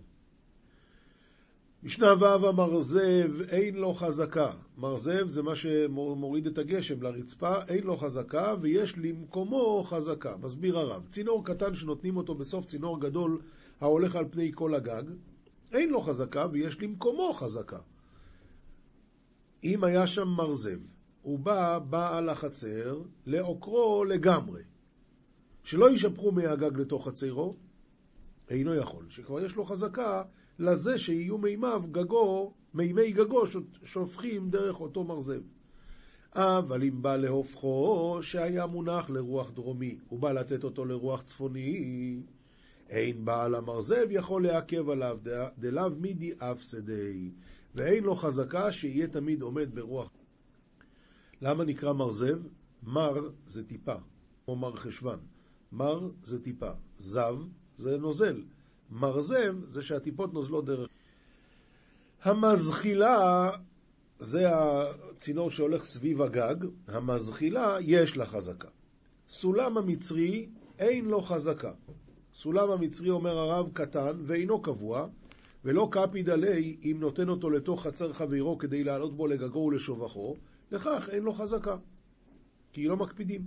משנה 1.84 2.14
ו' 2.20 2.46
המרזב 2.46 3.40
אין 3.48 3.74
לו 3.74 3.94
חזקה. 3.94 4.50
מרזב 4.78 5.28
זה 5.28 5.42
מה 5.42 5.56
שמוריד 5.56 6.46
את 6.46 6.58
הגשם 6.58 7.02
לרצפה, 7.02 7.54
אין 7.68 7.84
לו 7.84 7.96
חזקה 7.96 8.54
ויש 8.60 8.98
למקומו 8.98 9.84
חזקה. 9.84 10.36
מסביר 10.36 10.78
הרב, 10.78 11.06
צינור 11.10 11.44
קטן 11.44 11.74
שנותנים 11.74 12.16
אותו 12.16 12.34
בסוף 12.34 12.66
צינור 12.66 13.00
גדול 13.00 13.40
ההולך 13.80 14.16
על 14.16 14.24
פני 14.30 14.52
כל 14.54 14.74
הגג, 14.74 15.02
אין 15.72 15.88
לו 15.88 16.00
חזקה 16.00 16.46
ויש 16.52 16.80
למקומו 16.80 17.32
חזקה. 17.32 17.78
אם 19.64 19.84
היה 19.84 20.06
שם 20.06 20.28
מרזב, 20.28 20.78
הוא 21.22 21.38
בא 21.38 21.78
בעל 21.78 22.28
החצר 22.28 23.02
לעוקרו 23.26 24.04
לגמרי. 24.04 24.62
שלא 25.62 25.90
יישפכו 25.90 26.32
מהגג 26.32 26.80
לתוך 26.80 27.08
חצרו, 27.08 27.54
אינו 28.50 28.74
יכול. 28.74 29.04
שכבר 29.08 29.40
יש 29.40 29.56
לו 29.56 29.64
חזקה 29.64 30.22
לזה 30.58 30.98
שיהיו 30.98 31.38
מימיו 31.38 31.82
גגו, 31.90 32.54
מימי 32.74 33.12
גגו 33.12 33.42
שופכים 33.84 34.50
דרך 34.50 34.80
אותו 34.80 35.04
מרזב. 35.04 35.40
אבל 36.34 36.82
אם 36.82 37.02
בא 37.02 37.16
להופכו 37.16 38.18
שהיה 38.22 38.66
מונח 38.66 39.10
לרוח 39.10 39.50
דרומי, 39.50 39.98
הוא 40.08 40.18
בא 40.18 40.32
לתת 40.32 40.64
אותו 40.64 40.84
לרוח 40.84 41.22
צפוני, 41.22 42.20
אין 42.88 43.24
בעל 43.24 43.54
המרזב 43.54 44.06
יכול 44.10 44.46
לעכב 44.46 44.88
עליו, 44.88 45.18
דלאו 45.58 45.90
מידי 45.90 46.32
אף 46.38 46.62
שדי, 46.62 47.30
ואין 47.74 48.04
לו 48.04 48.14
חזקה 48.14 48.72
שיהיה 48.72 49.06
תמיד 49.06 49.42
עומד 49.42 49.74
ברוח. 49.74 50.10
למה 51.40 51.64
נקרא 51.64 51.92
מרזב? 51.92 52.38
מר 52.82 53.30
זה 53.46 53.64
טיפה, 53.64 53.94
כמו 54.44 54.56
מר 54.56 54.76
חשוון. 54.76 55.18
מר 55.72 56.10
זה 56.22 56.42
טיפה, 56.42 56.70
זב 56.98 57.36
זה 57.76 57.98
נוזל, 57.98 58.42
מרזב 58.90 59.54
זה 59.66 59.82
שהטיפות 59.82 60.34
נוזלות 60.34 60.64
דרך. 60.64 60.88
המזחילה 62.22 63.50
זה 64.18 64.48
הצינור 64.48 65.50
שהולך 65.50 65.84
סביב 65.84 66.22
הגג, 66.22 66.56
המזחילה 66.88 67.76
יש 67.80 68.16
לה 68.16 68.26
חזקה. 68.26 68.68
סולם 69.28 69.78
המצרי 69.78 70.48
אין 70.78 71.04
לו 71.04 71.20
חזקה. 71.20 71.72
סולם 72.34 72.70
המצרי, 72.70 73.10
אומר 73.10 73.38
הרב, 73.38 73.70
קטן 73.72 74.16
ואינו 74.22 74.62
קבוע, 74.62 75.08
ולא 75.64 75.88
קפיד 75.90 76.30
עלי 76.30 76.76
אם 76.82 76.96
נותן 77.00 77.28
אותו 77.28 77.50
לתוך 77.50 77.82
חצר 77.82 78.12
חברו 78.12 78.58
כדי 78.58 78.84
לעלות 78.84 79.16
בו 79.16 79.26
לגגו 79.26 79.58
ולשובחו, 79.58 80.36
לכך 80.72 81.08
אין 81.12 81.22
לו 81.22 81.32
חזקה, 81.32 81.76
כי 82.72 82.86
לא 82.86 82.96
מקפידים. 82.96 83.42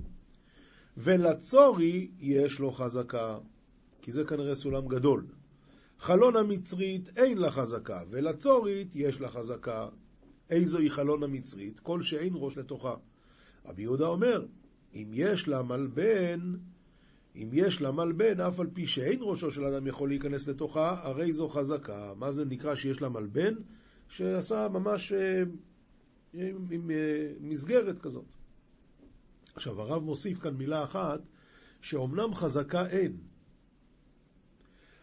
ולצורי 0.98 2.12
יש 2.20 2.60
לו 2.60 2.72
חזקה, 2.72 3.38
כי 4.08 4.12
זה 4.12 4.24
כנראה 4.24 4.56
סולם 4.56 4.88
גדול. 4.88 5.26
חלון 6.00 6.38
המצרית 6.38 7.18
אין 7.18 7.38
לה 7.38 7.52
חזקה, 7.52 8.02
ולצורית 8.10 8.96
יש 8.96 9.22
לה 9.22 9.30
חזקה. 9.30 9.88
איזוהי 10.50 10.90
חלון 10.90 11.24
המצרית? 11.24 11.80
כל 11.80 12.02
שאין 12.02 12.34
ראש 12.36 12.58
לתוכה. 12.58 12.96
רבי 13.66 13.82
יהודה 13.82 14.08
אומר, 14.08 14.46
אם 14.94 15.10
יש 15.14 15.48
לה 15.48 15.64
מלבן, 15.64 16.40
אם 17.36 17.50
יש 17.54 17.82
לה 17.82 17.92
מלבן, 17.92 18.42
אף 18.42 18.60
על 18.60 18.68
פי 18.74 18.88
שאין 18.88 19.20
ראשו 19.22 19.52
של 19.52 19.64
אדם 19.64 19.88
יכול 19.88 20.10
להיכנס 20.10 20.48
לתוכה, 20.48 21.00
הרי 21.04 21.34
זו 21.34 21.48
חזקה. 21.48 22.14
מה 22.16 22.32
זה 22.32 22.46
נקרא 22.46 22.76
שיש 22.76 23.02
לה 23.02 23.10
מלבן? 23.10 23.54
שעשה 24.10 24.68
ממש 24.68 25.12
אה, 25.12 25.42
עם, 26.34 26.56
עם, 26.56 26.68
עם 26.72 26.92
אה, 26.92 27.32
מסגרת 27.40 28.00
כזאת. 28.00 28.26
עכשיו, 29.56 29.82
הרב 29.82 30.04
מוסיף 30.04 30.40
כאן 30.40 30.54
מילה 30.54 30.84
אחת, 30.84 31.20
שאומנם 31.82 32.34
חזקה 32.34 32.88
אין, 32.88 33.18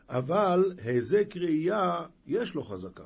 אבל 0.08 0.74
היזק 0.84 1.36
ראייה 1.36 2.06
יש 2.26 2.54
לו 2.54 2.64
חזקה. 2.64 3.04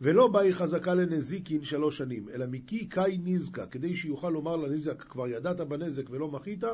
ולא 0.00 0.28
באי 0.28 0.52
חזקה 0.54 0.94
לנזיקין 0.94 1.64
שלוש 1.64 1.98
שנים, 1.98 2.28
אלא 2.28 2.46
מקי 2.46 2.86
קאי 2.86 3.18
נזקה, 3.24 3.66
כדי 3.66 3.96
שיוכל 3.96 4.30
לומר 4.30 4.56
לנזק, 4.56 5.02
כבר 5.02 5.28
ידעת 5.28 5.60
בנזק 5.60 6.10
ולא 6.10 6.28
מחית, 6.28 6.64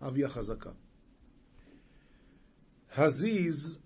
אביה 0.00 0.28
חזקה. 0.28 0.70
הזיז, 2.96 3.78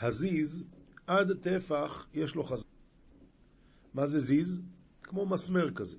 הזיז, 0.00 0.64
עד 1.06 1.32
טפח 1.40 2.06
יש 2.14 2.34
לו 2.34 2.44
חזקה. 2.44 2.68
מה 3.94 4.06
זה 4.06 4.20
זיז? 4.20 4.60
כמו 5.02 5.26
מסמר 5.26 5.70
כזה. 5.74 5.96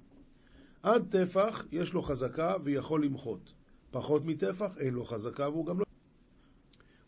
עד 0.84 1.08
טפח 1.10 1.65
יש 1.72 1.93
לו 1.93 2.01
חזקה 2.01 2.55
ויכול 2.63 3.05
למחות. 3.05 3.53
פחות 3.91 4.25
מטפח 4.25 4.77
אין 4.77 4.93
לו 4.93 5.05
חזקה 5.05 5.50
והוא 5.50 5.65
גם 5.65 5.79
לא... 5.79 5.83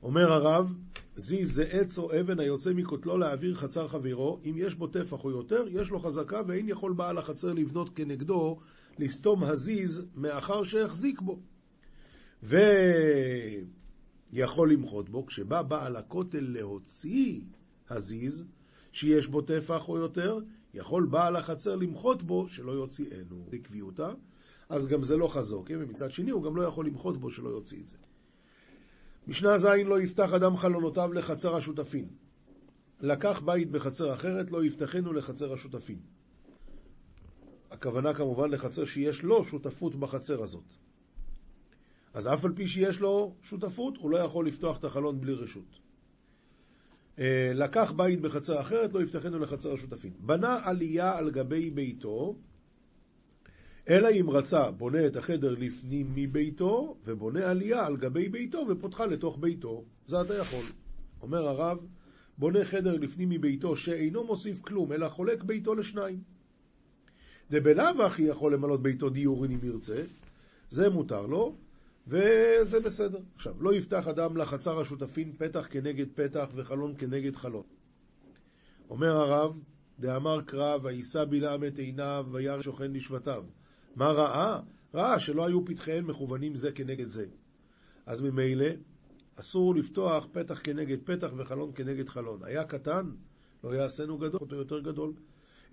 אומר 0.06 0.32
הרב, 0.32 0.74
זיז 1.16 1.56
זה 1.56 1.64
עץ 1.64 1.98
או 1.98 2.20
אבן 2.20 2.40
היוצא 2.40 2.74
מקוטלו 2.74 3.18
להעביר 3.18 3.56
חצר 3.56 3.88
חברו, 3.88 4.40
אם 4.46 4.54
יש 4.58 4.76
בו 4.76 4.88
טפח 4.88 5.24
או 5.24 5.32
יותר, 5.32 5.66
יש 5.70 5.90
לו 5.90 6.00
חזקה 6.00 6.42
ואין 6.48 6.70
יכול 6.70 6.94
בעל 6.94 7.18
החצר 7.18 7.54
לבנות 7.54 7.96
כנגדו, 7.96 8.60
לסתום 9.00 9.44
הזיז 9.44 10.06
מאחר 10.16 10.64
שהחזיק 10.64 11.22
בו. 11.22 11.40
ויכול 14.34 14.72
למחות 14.72 15.10
בו, 15.10 15.26
כשבא 15.26 15.62
בעל 15.62 15.96
הכותל 15.96 16.46
להוציא 16.50 17.42
הזיז, 17.90 18.46
שיש 18.92 19.28
בו 19.28 19.42
טפח 19.42 19.90
או 19.90 19.98
יותר, 19.98 20.40
יכול 20.74 21.06
בעל 21.06 21.36
החצר 21.36 21.76
למחות 21.76 22.24
בו 22.24 22.48
שלא 22.48 22.72
יוציאנו. 22.72 23.46
לקביעותה, 23.52 24.12
אז 24.70 24.88
גם 24.88 25.04
זה 25.04 25.18
לא 25.18 25.28
חזוק, 25.28 25.72
ומצד 25.80 26.12
שני 26.12 26.32
הוא 26.32 26.44
גם 26.44 26.56
לא 26.56 26.64
יכול 26.64 26.86
למחות 26.86 27.18
בו 27.18 27.32
שלא 27.32 27.50
יוציא 27.50 27.82
את 27.84 27.90
זה. 27.90 27.98
משנה 29.28 29.58
ז' 29.58 29.66
לא 29.66 30.02
יפתח 30.02 30.34
אדם 30.34 30.58
חלונותיו 30.58 31.14
לחצר 31.14 31.56
השותפים. 31.56 32.08
לקח 33.02 33.42
בית 33.46 33.72
בחצר 33.72 34.14
אחרת, 34.14 34.52
לא 34.52 34.66
יפתחנו 34.66 35.14
לחצר 35.14 35.54
השותפים. 35.54 36.00
הכוונה 37.72 38.14
כמובן 38.14 38.50
לחצר 38.50 38.86
שיש 38.86 39.24
לו 39.24 39.44
שותפות 39.44 39.96
בחצר 39.96 40.42
הזאת. 40.42 40.74
אז 42.14 42.28
אף 42.28 42.46
על 42.46 42.54
פי 42.56 42.68
שיש 42.68 43.00
לו 43.00 43.36
שותפות, 43.42 43.98
הוא 43.98 44.12
לא 44.12 44.18
יכול 44.18 44.48
לפתוח 44.48 44.78
את 44.78 44.84
החלון 44.84 45.22
בלי 45.22 45.34
רשות. 45.34 45.80
אה, 47.20 47.52
לקח 47.54 47.92
בית 47.92 48.22
בחצר 48.22 48.62
אחרת, 48.62 48.94
לא 48.94 49.04
יפתחנו 49.04 49.40
לחצר 49.40 49.74
השותפים. 49.74 50.14
בנה 50.20 50.60
עלייה 50.64 51.18
על 51.18 51.32
גבי 51.32 51.70
ביתו, 51.70 52.36
אלא 53.90 54.10
אם 54.22 54.30
רצה, 54.30 54.72
בונה 54.72 55.08
את 55.08 55.16
החדר 55.16 55.56
לפנים 55.60 56.12
מביתו, 56.16 56.98
ובונה 57.06 57.50
עלייה 57.50 57.86
על 57.86 57.98
גבי 57.98 58.30
ביתו 58.30 58.66
ופותחה 58.70 59.06
לתוך 59.06 59.38
ביתו. 59.40 59.84
זה 60.08 60.22
אתה 60.22 60.36
יכול. 60.36 60.66
אומר 61.22 61.48
הרב, 61.48 61.78
בונה 62.38 62.66
חדר 62.66 62.98
לפנים 62.98 63.30
מביתו 63.30 63.78
שאינו 63.78 64.24
מוסיף 64.24 64.62
כלום, 64.62 64.94
אלא 64.94 65.10
חולק 65.10 65.44
ביתו 65.44 65.76
לשניים. 65.76 66.20
דבלאו 67.52 68.04
הכי 68.04 68.24
יכול 68.24 68.54
למלות 68.54 68.82
ביתו 68.82 69.10
דיורין 69.10 69.52
אם 69.52 69.60
ירצה, 69.64 70.04
זה 70.70 70.90
מותר 70.90 71.26
לו, 71.26 71.56
וזה 72.08 72.80
בסדר. 72.80 73.20
עכשיו, 73.36 73.54
לא 73.60 73.76
יפתח 73.76 74.08
אדם 74.08 74.38
לחצר 74.38 74.80
השותפין 74.80 75.32
פתח 75.38 75.68
כנגד 75.70 76.06
פתח 76.16 76.50
וחלון 76.56 76.94
כנגד 76.98 77.36
חלון. 77.36 77.64
אומר 78.90 79.18
הרב, 79.18 79.60
דאמר 80.00 80.42
קרא, 80.42 80.78
ויישא 80.84 81.26
בלעם 81.26 81.64
את 81.64 81.80
עיניו, 81.80 82.26
וירא 82.32 82.62
שוכן 82.62 82.92
לשבטיו. 82.92 83.44
מה 83.96 84.12
ראה? 84.12 84.60
ראה 84.94 85.20
שלא 85.20 85.46
היו 85.46 85.66
פתחיהם 85.66 86.08
מכוונים 86.08 86.56
זה 86.56 86.72
כנגד 86.72 87.08
זה. 87.08 87.26
אז 88.06 88.22
ממילא 88.22 88.66
אסור 89.36 89.76
לפתוח 89.76 90.28
פתח 90.32 90.62
כנגד 90.64 90.98
פתח 91.04 91.32
וחלון 91.38 91.72
כנגד 91.76 92.10
חלון. 92.10 92.40
היה 92.44 92.64
קטן, 92.64 93.12
לא 93.64 93.76
יעשינו 93.76 94.18
גדול, 94.18 94.40
אותו 94.42 94.56
יותר 94.56 94.80
גדול. 94.80 95.14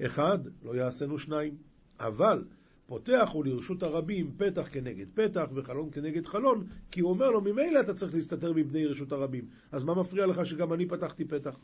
אחד, 0.06 0.38
לא 0.62 0.74
יעשינו 0.74 1.18
שניים. 1.18 1.56
אבל 2.00 2.44
פותח 2.86 3.28
הוא 3.32 3.44
לרשות 3.44 3.82
הרבים 3.82 4.32
פתח 4.36 4.68
כנגד 4.72 5.06
פתח 5.14 5.44
וחלון 5.54 5.90
כנגד 5.92 6.26
חלון, 6.26 6.66
כי 6.90 7.00
הוא 7.00 7.10
אומר 7.10 7.30
לו, 7.30 7.40
ממילא 7.40 7.80
אתה 7.80 7.94
צריך 7.94 8.14
להסתתר 8.14 8.52
מבני 8.52 8.86
רשות 8.86 9.12
הרבים. 9.12 9.48
אז 9.72 9.84
מה 9.84 9.94
מפריע 9.94 10.26
לך 10.26 10.46
שגם 10.46 10.72
אני 10.72 10.86
פתחתי 10.86 11.24
פתח? 11.24 11.58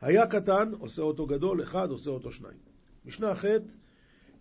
היה 0.00 0.26
קטן, 0.26 0.72
עושה 0.78 1.02
אותו 1.02 1.26
גדול, 1.26 1.62
אחד 1.62 1.90
עושה 1.90 2.10
אותו 2.10 2.32
שניים. 2.32 2.58
משנה 3.04 3.34
ח' 3.34 3.44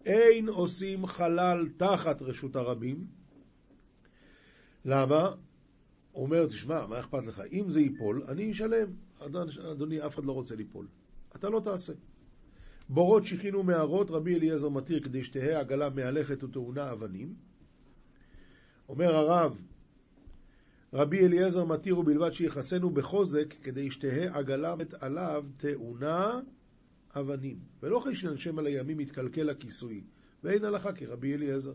אין 0.08 0.50
עושים 0.50 1.06
חלל 1.06 1.67
תחת 1.78 2.22
רשות 2.22 2.56
הרבים. 2.56 3.08
למה? 4.86 5.32
הוא 6.12 6.24
אומר, 6.26 6.46
תשמע, 6.46 6.86
מה 6.86 7.00
אכפת 7.00 7.26
לך? 7.26 7.41
אם 7.52 7.70
זה 7.70 7.82
ייפול, 7.82 8.24
אני 8.28 8.52
אשלם. 8.52 8.89
אדוני, 9.72 10.06
אף 10.06 10.15
אחד 10.15 10.26
לא 10.26 10.32
רוצה 10.32 10.56
ליפול. 10.56 10.88
אתה 11.36 11.50
לא 11.50 11.60
תעשה. 11.60 11.93
בורות 12.89 13.26
שכינו 13.26 13.63
מערות, 13.63 14.12
רבי 14.12 14.36
אליעזר 14.36 14.70
מתיר 14.70 15.00
כדי 15.04 15.24
שתהא 15.24 15.60
עגלה 15.60 15.89
מהלכת 15.89 16.43
וטעונה 16.43 16.91
אבנים. 16.91 17.34
אומר 18.89 19.15
הרב, 19.15 19.62
רבי 20.93 21.26
אליעזר 21.26 21.65
מתיר 21.65 22.00
ובלבד 22.00 22.34
שיחסנו 22.34 22.89
בחוזק 22.89 23.54
כדי 23.63 23.91
שתהא 23.91 24.38
עגלה 24.38 24.76
עליו 25.00 25.46
טעונה 25.58 26.39
אבנים. 27.19 27.60
ולא 27.84 27.99
חשנן 27.99 28.38
שם 28.38 28.60
על 28.60 28.67
הימים 28.67 28.99
יתקלקל 28.99 29.49
הכיסוי, 29.49 30.01
ואין 30.43 30.65
הלכה 30.65 30.93
כרבי 30.93 31.34
אליעזר. 31.34 31.73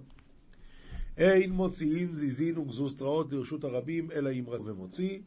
אין 1.16 1.52
מוציאין 1.52 2.14
זיזין 2.14 2.58
וגזוסטראות 2.58 3.32
לרשות 3.32 3.64
הרבים, 3.64 4.10
אלא 4.10 4.30
אם 4.30 4.44
רק 4.48 4.60
ומוציא. 4.64 5.18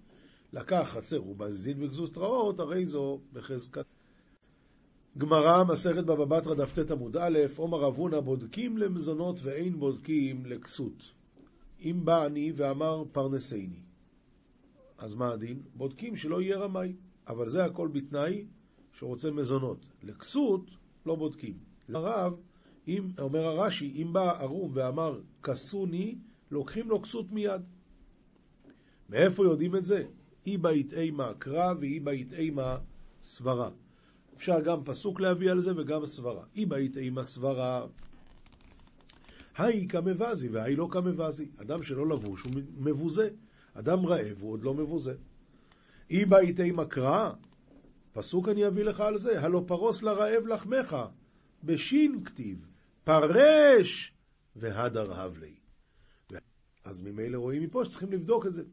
לקח 0.54 0.89
חצר 0.93 1.28
ובזיזין 1.28 1.84
וגזוסטראות, 1.84 2.60
הרי 2.60 2.86
זו 2.86 3.19
בחזקת. 3.34 3.86
גמרא, 5.17 5.63
מסכת 5.63 6.04
בבא 6.04 6.25
בתרא, 6.25 6.56
דף 6.56 6.71
ט 6.71 6.91
עמוד 6.91 7.17
א', 7.17 7.39
עומר 7.56 7.80
רב 7.80 7.95
הונא, 7.95 8.19
בודקים 8.19 8.78
למזונות 8.78 9.39
ואין 9.43 9.80
בודקים 9.80 10.45
לכסות. 10.45 11.12
אם 11.80 12.01
בא 12.04 12.25
אני 12.25 12.51
ואמר 12.56 13.04
פרנסייני, 13.12 13.80
אז 14.97 15.15
מה 15.15 15.32
הדין? 15.32 15.62
בודקים 15.75 16.15
שלא 16.15 16.41
יהיה 16.41 16.58
רמאי, 16.58 16.95
אבל 17.28 17.49
זה 17.49 17.65
הכל 17.65 17.88
בתנאי 17.88 18.45
שרוצה 19.00 19.32
מזונות. 19.32 19.86
לכסות 20.04 20.72
לא 21.06 21.16
בודקים. 21.16 21.58
הרב, 21.94 22.34
אם, 22.88 23.08
אומר 23.20 23.46
הרש"י, 23.46 23.94
אם 23.96 24.14
בא 24.14 24.42
ערום 24.42 24.72
ואמר 24.74 25.22
כסוני, 25.44 26.18
לוקחים 26.52 26.90
לו 26.90 27.02
כסות 27.02 27.32
מיד. 27.32 27.62
מאיפה 29.10 29.44
יודעים 29.44 29.76
את 29.76 29.86
זה? 29.86 30.04
אי 30.46 30.58
בית 30.58 30.94
אימה 30.94 31.34
קרא 31.40 31.74
ואי 31.80 32.00
בית 32.00 32.34
אימה 32.34 32.78
סברה. 33.24 33.70
אפשר 34.38 34.60
גם 34.62 34.84
פסוק 34.84 35.20
להביא 35.20 35.52
על 35.52 35.60
זה 35.60 35.72
וגם 35.78 36.06
סברה. 36.06 36.44
אי 36.56 36.66
בית 36.66 36.98
אימה 36.98 37.24
סברה, 37.24 37.86
היי 39.58 39.88
כמבזי 39.88 40.50
והי 40.50 40.76
לא 40.76 40.88
כמבזי. 40.92 41.46
אדם 41.62 41.84
שלא 41.84 42.08
לבוש 42.08 42.44
הוא 42.44 42.52
מבוזה. 42.78 43.30
אדם 43.74 44.06
רעב 44.06 44.42
הוא 44.42 44.52
עוד 44.52 44.64
לא 44.64 44.74
מבוזה. 44.74 45.14
אי 46.10 46.26
בית 46.26 46.60
אימה 46.60 46.86
קרא, 46.86 47.32
פסוק 48.15 48.49
אני 48.49 48.67
אביא 48.67 48.84
לך 48.84 48.99
על 49.01 49.17
זה, 49.17 49.41
הלא 49.41 49.63
פרוס 49.67 50.04
לרעב 50.04 50.47
לחמך, 50.47 50.97
בשין 51.63 52.23
כתיב, 52.25 52.67
פרש 53.04 54.13
והדר 54.56 55.13
הבלי. 55.13 55.56
אז 56.84 57.01
ממילא 57.01 57.38
רואים 57.38 57.63
מפה 57.63 57.86
שצריכים 57.86 58.12
לבדוק 58.12 58.45
את 58.45 58.54
זה. 58.54 58.63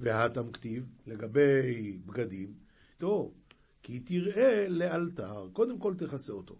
והתם 0.00 0.52
כתיב, 0.52 0.86
לגבי 1.06 1.98
בגדים, 2.06 2.54
טוב, 2.98 3.34
כי 3.82 4.00
תראה 4.00 4.68
לאלתר, 4.68 5.48
קודם 5.52 5.78
כל 5.78 5.94
תכסה 5.94 6.32
אותו. 6.32 6.56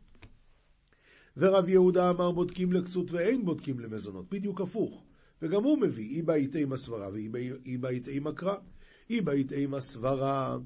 ורב 1.36 1.68
יהודה 1.68 2.10
אמר 2.10 2.30
בודקים 2.30 2.72
לכסות 2.72 3.12
ואין 3.12 3.44
בודקים 3.44 3.80
למזונות, 3.80 4.28
בדיוק 4.30 4.60
הפוך. 4.60 5.04
וגם 5.42 5.64
הוא 5.64 5.78
מביא, 5.78 6.16
אי 6.16 6.22
בית 6.22 6.56
אימה 6.56 6.76
סברה 6.76 7.08
ואי 7.12 7.78
בית 7.78 8.08
אימה 8.08 8.32
קרא. 8.32 8.56
אי 9.10 9.20
בית 9.20 9.52
אימה 9.52 9.80
סברה 9.80 10.58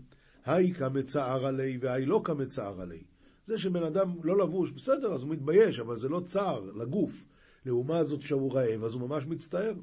היי 0.44 0.74
כמצער 0.74 1.46
עלי 1.46 1.78
והי 1.80 2.06
לא 2.06 2.20
כמצער 2.24 2.80
עלי. 2.80 3.02
זה 3.44 3.58
שבן 3.58 3.82
אדם 3.82 4.14
לא 4.24 4.38
לבוש, 4.38 4.70
בסדר, 4.70 5.12
אז 5.12 5.22
הוא 5.22 5.30
מתבייש, 5.30 5.80
אבל 5.80 5.96
זה 5.96 6.08
לא 6.08 6.20
צער 6.20 6.60
לגוף. 6.60 7.24
לעומת 7.66 8.06
זאת 8.06 8.22
שהוא 8.22 8.52
רעב, 8.52 8.84
אז 8.84 8.94
הוא 8.94 9.08
ממש 9.08 9.26
מצטער. 9.26 9.74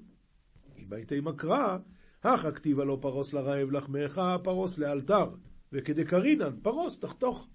אם 0.79 0.93
הייתי 0.93 1.19
מקרא, 1.19 1.77
הכא 2.23 2.51
כתיבה 2.51 2.85
לא 2.85 2.97
פרוס 3.01 3.33
לרעב 3.33 3.71
לחמך, 3.71 4.21
פרוס 4.43 4.77
לאלתר. 4.77 5.29
וכדקרינן, 5.73 6.55
פרוס, 6.61 6.99
תחתוך. 6.99 7.47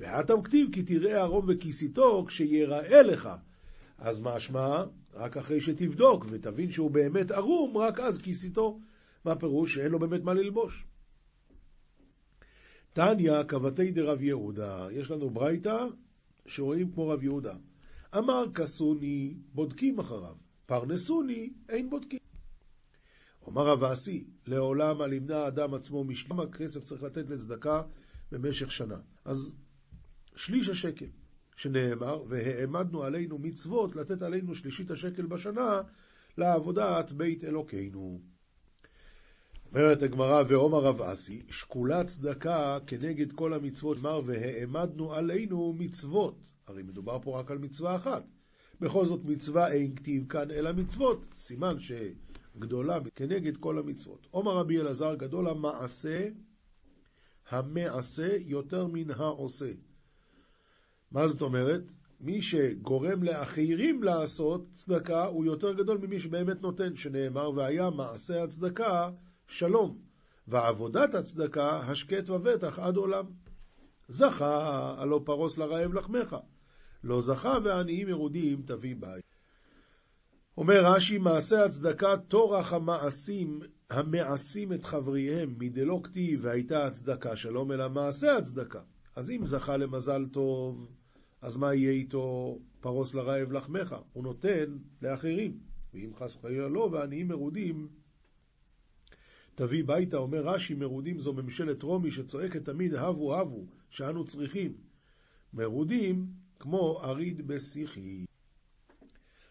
והאטם 0.00 0.42
כתיב 0.42 0.68
כי 0.72 0.82
תראה 0.82 1.20
ערום 1.20 1.44
וכיסיתו 1.48 2.24
כשיראה 2.28 3.02
לך. 3.02 3.28
אז 3.98 4.22
משמע, 4.22 4.84
רק 5.14 5.36
אחרי 5.36 5.60
שתבדוק 5.60 6.26
ותבין 6.30 6.72
שהוא 6.72 6.90
באמת 6.90 7.30
ערום, 7.30 7.76
רק 7.76 8.00
אז 8.00 8.18
כיסיתו. 8.18 8.80
מה 9.24 9.36
פירוש? 9.36 9.74
שאין 9.74 9.92
לו 9.92 9.98
באמת 9.98 10.22
מה 10.22 10.34
ללבוש. 10.34 10.86
תניא, 12.92 13.42
כבתי 13.48 13.90
דרב 13.90 14.22
יהודה. 14.22 14.86
יש 14.90 15.10
לנו 15.10 15.30
ברייתא 15.30 15.76
שרואים 16.46 16.92
כמו 16.92 17.08
רב 17.08 17.22
יהודה. 17.22 17.54
אמר 18.18 18.44
כסוני, 18.54 19.34
בודקים 19.54 19.98
אחריו, 19.98 20.34
פרנסוני, 20.66 21.52
אין 21.68 21.90
בודקים. 21.90 22.18
אומר 23.46 23.66
רב 23.66 23.84
אסי, 23.84 24.24
לעולם 24.46 25.00
על 25.00 25.12
ימנע 25.12 25.36
האדם 25.36 25.74
עצמו 25.74 26.04
משלם 26.04 26.40
הכסף 26.40 26.84
צריך 26.84 27.02
לתת 27.02 27.30
לצדקה 27.30 27.82
במשך 28.32 28.70
שנה. 28.70 28.98
אז 29.24 29.56
שליש 30.36 30.68
השקל, 30.68 31.06
שנאמר, 31.56 32.22
והעמדנו 32.28 33.02
עלינו 33.02 33.38
מצוות 33.38 33.96
לתת 33.96 34.22
עלינו 34.22 34.54
שלישית 34.54 34.90
השקל 34.90 35.26
בשנה 35.26 35.80
לעבודת 36.38 37.12
בית 37.12 37.44
אלוקינו. 37.44 38.20
אומרת 39.74 40.02
הגמרא, 40.02 40.42
ועומר 40.48 40.78
רב 40.78 41.02
אסי, 41.02 41.42
שקולה 41.50 42.04
צדקה 42.04 42.78
כנגד 42.86 43.32
כל 43.32 43.54
המצוות, 43.54 43.98
אמר, 43.98 44.20
והעמדנו 44.24 45.14
עלינו 45.14 45.74
מצוות. 45.78 46.52
הרי 46.66 46.82
מדובר 46.82 47.18
פה 47.22 47.40
רק 47.40 47.50
על 47.50 47.58
מצווה 47.58 47.96
אחת. 47.96 48.24
בכל 48.80 49.06
זאת 49.06 49.20
מצווה 49.24 49.72
אין 49.72 49.94
כתיב 49.94 50.26
כאן 50.28 50.50
אלא 50.50 50.72
מצוות, 50.72 51.26
סימן 51.36 51.76
שגדולה 51.78 52.98
כנגד 53.14 53.56
כל 53.56 53.78
המצוות. 53.78 54.26
עומר 54.30 54.52
רבי 54.56 54.80
אלעזר 54.80 55.14
גדול 55.14 55.48
המעשה, 55.48 56.28
המעשה 57.50 58.36
יותר 58.40 58.86
מן 58.86 59.10
העושה. 59.10 59.72
מה 61.10 61.28
זאת 61.28 61.42
אומרת? 61.42 61.92
מי 62.20 62.42
שגורם 62.42 63.22
לאחרים 63.22 64.02
לעשות 64.02 64.66
צדקה 64.74 65.24
הוא 65.24 65.44
יותר 65.44 65.72
גדול 65.72 65.98
ממי 65.98 66.20
שבאמת 66.20 66.62
נותן, 66.62 66.96
שנאמר 66.96 67.50
והיה 67.50 67.90
מעשה 67.90 68.42
הצדקה 68.42 69.10
שלום, 69.50 69.98
ועבודת 70.48 71.14
הצדקה 71.14 71.80
השקט 71.80 72.30
ובטח 72.30 72.78
עד 72.78 72.96
עולם. 72.96 73.24
זכה, 74.08 74.94
הלא 74.98 75.20
פרוס 75.24 75.58
לרעב 75.58 75.94
לחמך. 75.94 76.36
לא 77.04 77.20
זכה 77.20 77.58
ועניים 77.64 78.08
מרודים 78.08 78.62
תביא 78.62 78.96
בית. 78.98 79.24
אומר 80.56 80.84
רש"י, 80.84 81.18
מעשה 81.18 81.64
הצדקה 81.64 82.16
טורח 82.16 82.72
המעשים 82.72 83.60
המעשים 83.90 84.72
את 84.72 84.84
חבריהם, 84.84 85.54
מדלא 85.58 86.00
כתיב 86.04 86.40
והייתה 86.42 86.86
הצדקה 86.86 87.36
שלום, 87.36 87.72
אלא 87.72 87.88
מעשה 87.88 88.36
הצדקה. 88.36 88.80
אז 89.16 89.30
אם 89.30 89.44
זכה 89.44 89.76
למזל 89.76 90.26
טוב, 90.26 90.88
אז 91.42 91.56
מה 91.56 91.74
יהיה 91.74 91.90
איתו 91.90 92.58
פרוס 92.80 93.14
לרעב 93.14 93.52
לחמך? 93.52 93.96
הוא 94.12 94.24
נותן 94.24 94.78
לאחרים. 95.02 95.58
ואם 95.94 96.10
חס 96.14 96.36
וחלילה 96.36 96.68
לא, 96.68 96.88
ועניים 96.92 97.28
מרודים 97.28 97.88
תביא 99.54 99.84
ביתה, 99.86 100.16
אומר 100.16 100.48
רש"י, 100.48 100.74
מרודים 100.74 101.20
זו 101.20 101.32
ממשלת 101.32 101.82
רומי 101.82 102.10
שצועקת 102.10 102.64
תמיד 102.64 102.94
הבו 102.94 103.40
הבו, 103.40 103.66
שאנו 103.90 104.24
צריכים. 104.24 104.74
מרודים 105.54 106.26
כמו 106.58 107.00
אריד 107.04 107.46
בשיחי. 107.46 108.24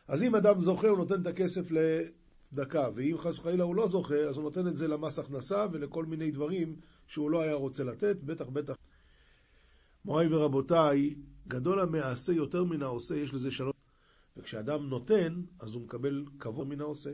אז 0.07 0.23
אם 0.23 0.35
אדם 0.35 0.59
זוכה, 0.59 0.88
הוא 0.88 0.97
נותן 0.97 1.21
את 1.21 1.27
הכסף 1.27 1.71
לצדקה, 1.71 2.89
ואם 2.95 3.17
חס 3.17 3.39
וחלילה 3.39 3.63
הוא 3.63 3.75
לא 3.75 3.88
זוכה, 3.88 4.15
אז 4.15 4.38
הוא 4.38 4.43
נותן 4.43 4.67
את 4.67 4.77
זה 4.77 4.88
למס 4.88 5.19
הכנסה 5.19 5.65
ולכל 5.71 6.05
מיני 6.05 6.31
דברים 6.31 6.75
שהוא 7.07 7.29
לא 7.31 7.41
היה 7.41 7.53
רוצה 7.53 7.83
לתת, 7.83 8.23
בטח 8.23 8.45
בטח. 8.45 8.75
מוריי 10.05 10.33
ורבותיי, 10.33 11.15
גדול 11.47 11.79
המעשה 11.79 12.33
יותר 12.33 12.63
מן 12.63 12.81
העושה, 12.81 13.15
יש 13.15 13.33
לזה 13.33 13.51
שלוש... 13.51 13.73
וכשאדם 14.38 14.89
נותן, 14.89 15.41
אז 15.59 15.75
הוא 15.75 15.83
מקבל 15.83 16.25
כבוד 16.39 16.67
מן 16.67 16.81
העושה. 16.81 17.12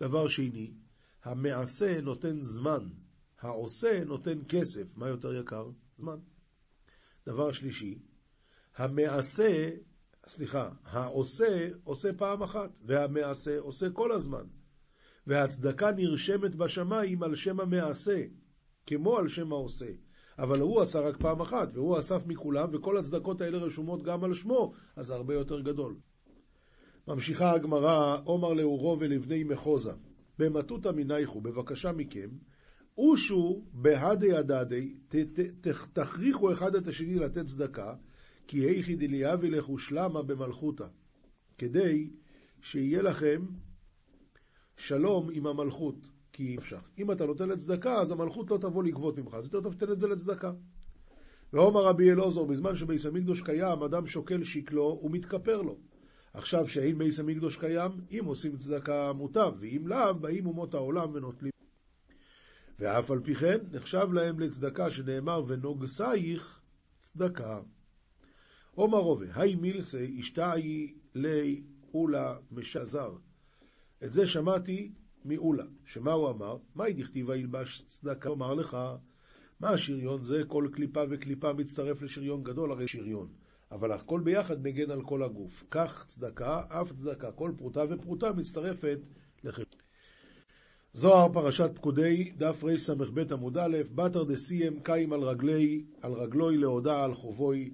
דבר 0.00 0.28
שני, 0.28 0.72
המעשה 1.24 2.00
נותן 2.00 2.42
זמן, 2.42 2.88
העושה 3.40 4.04
נותן 4.04 4.38
כסף. 4.48 4.96
מה 4.96 5.08
יותר 5.08 5.34
יקר? 5.34 5.68
זמן. 5.98 6.18
דבר 7.26 7.52
שלישי, 7.52 7.98
המעשה, 8.76 9.70
סליחה, 10.26 10.70
העושה 10.84 11.68
עושה 11.84 12.12
פעם 12.12 12.42
אחת, 12.42 12.70
והמעשה 12.82 13.58
עושה 13.58 13.90
כל 13.90 14.12
הזמן. 14.12 14.44
והצדקה 15.26 15.90
נרשמת 15.92 16.56
בשמיים 16.56 17.22
על 17.22 17.34
שם 17.34 17.60
המעשה, 17.60 18.22
כמו 18.86 19.18
על 19.18 19.28
שם 19.28 19.52
העושה. 19.52 19.90
אבל 20.38 20.60
הוא 20.60 20.80
עשה 20.80 21.00
רק 21.00 21.16
פעם 21.16 21.40
אחת, 21.40 21.68
והוא 21.74 21.98
אסף 21.98 22.26
מכולם, 22.26 22.68
וכל 22.72 22.96
הצדקות 22.96 23.40
האלה 23.40 23.58
רשומות 23.58 24.02
גם 24.02 24.24
על 24.24 24.34
שמו, 24.34 24.72
אז 24.96 25.06
זה 25.06 25.14
הרבה 25.14 25.34
יותר 25.34 25.60
גדול. 25.60 25.96
ממשיכה 27.08 27.52
הגמרא, 27.52 28.18
עומר 28.24 28.52
לאורו 28.52 28.96
ולבני 29.00 29.44
מחוזה. 29.44 29.92
במטותא 30.38 30.88
מנייכו, 30.88 31.40
בבקשה 31.40 31.92
מכם, 31.92 32.28
אושו 32.98 33.64
בהדי 33.72 34.32
הדדי, 34.32 34.94
תכריחו 35.92 36.52
אחד 36.52 36.74
את 36.74 36.86
השני 36.86 37.14
לתת 37.14 37.46
צדקה, 37.46 37.94
כי 38.46 38.58
היכי 38.58 38.96
דליאבי 38.96 39.50
לכו 39.50 39.78
שלמה 39.78 40.22
במלכותא, 40.22 40.86
כדי 41.58 42.10
שיהיה 42.60 43.02
לכם 43.02 43.46
שלום 44.76 45.30
עם 45.32 45.46
המלכות, 45.46 46.10
כי 46.32 46.56
אפשר. 46.58 46.78
אם 46.98 47.12
אתה 47.12 47.26
נותן 47.26 47.48
לצדקה, 47.48 48.00
אז 48.00 48.12
המלכות 48.12 48.50
לא 48.50 48.56
תבוא 48.56 48.84
לגבות 48.84 49.18
ממך, 49.18 49.34
אז 49.34 49.44
יותר 49.44 49.60
טוב 49.60 49.74
תן 49.74 49.92
את 49.92 49.98
זה 49.98 50.08
לצדקה. 50.08 50.52
ואומר 51.52 51.84
רבי 51.84 52.10
אלעזר, 52.10 52.44
בזמן 52.44 52.76
שביס 52.76 53.06
המקדוש 53.06 53.42
קיים, 53.42 53.82
אדם 53.82 54.06
שוקל 54.06 54.44
שקלו 54.44 55.00
ומתכפר 55.04 55.62
לו. 55.62 55.78
עכשיו 56.34 56.68
שאין 56.68 56.98
ביס 56.98 57.20
המקדוש 57.20 57.56
קיים, 57.56 57.90
אם 58.10 58.24
עושים 58.24 58.56
צדקה 58.56 59.12
מוטב, 59.12 59.52
ואם 59.60 59.86
לאו, 59.86 60.14
באים 60.14 60.46
אומות 60.46 60.74
העולם 60.74 61.14
ונוטלים. 61.14 61.52
ואף 62.78 63.10
על 63.10 63.20
פי 63.20 63.34
כן, 63.34 63.58
נחשב 63.72 64.08
להם 64.12 64.40
לצדקה 64.40 64.90
שנאמר, 64.90 65.42
ונוגסייך 65.46 66.60
צדקה. 66.98 67.60
עומר 68.74 68.98
רובה, 68.98 69.26
היי 69.34 69.54
מילסי 69.54 70.20
אשתאי 70.20 70.94
לי 71.14 71.62
אולה 71.94 72.36
משזר. 72.52 73.12
את 74.04 74.12
זה 74.12 74.26
שמעתי 74.26 74.92
מאולה, 75.24 75.64
שמה 75.84 76.12
הוא 76.12 76.30
אמר? 76.30 76.56
מהי 76.74 76.92
דכתיבה 76.92 77.36
ילבש 77.36 77.82
צדקה? 77.88 78.28
אומר 78.28 78.54
לך, 78.54 78.76
מה 79.60 79.68
השריון 79.70 80.22
זה? 80.22 80.42
כל 80.48 80.68
קליפה 80.72 81.02
וקליפה 81.10 81.52
מצטרף 81.52 82.02
לשריון 82.02 82.42
גדול, 82.42 82.72
הרי 82.72 82.88
שריון. 82.88 83.28
אבל 83.74 83.92
הכל 83.92 84.20
ביחד 84.20 84.62
מגן 84.62 84.90
על 84.90 85.02
כל 85.02 85.22
הגוף. 85.22 85.64
כך 85.70 86.04
צדקה, 86.06 86.62
אף 86.68 86.92
צדקה, 86.92 87.32
כל 87.32 87.52
פרוטה 87.56 87.84
ופרוטה 87.90 88.32
מצטרפת 88.32 88.98
לחשבון. 89.44 89.80
זוהר 90.92 91.32
פרשת 91.32 91.70
פקודי, 91.74 92.32
דף 92.36 92.64
רס"ב 92.64 93.32
עמוד 93.32 93.58
א', 93.58 93.76
בתר 93.94 94.24
דסיים 94.24 94.80
קיים 94.80 95.12
על 95.12 95.20
רגלי, 95.20 95.84
על 96.02 96.12
רגלוי 96.12 96.56
להודעה 96.56 97.04
על 97.04 97.14
חובוי. 97.14 97.70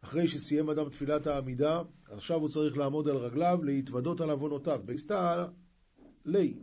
אחרי 0.00 0.28
שסיים 0.28 0.70
אדם 0.70 0.88
תפילת 0.88 1.26
העמידה, 1.26 1.82
עכשיו 2.10 2.40
הוא 2.40 2.48
צריך 2.48 2.76
לעמוד 2.76 3.08
על 3.08 3.16
רגליו, 3.16 3.58
להתוודות 3.62 4.20
על 4.20 4.30
עוונותיו. 4.30 4.80
בהסתא 4.84 5.46
לי, 6.24 6.54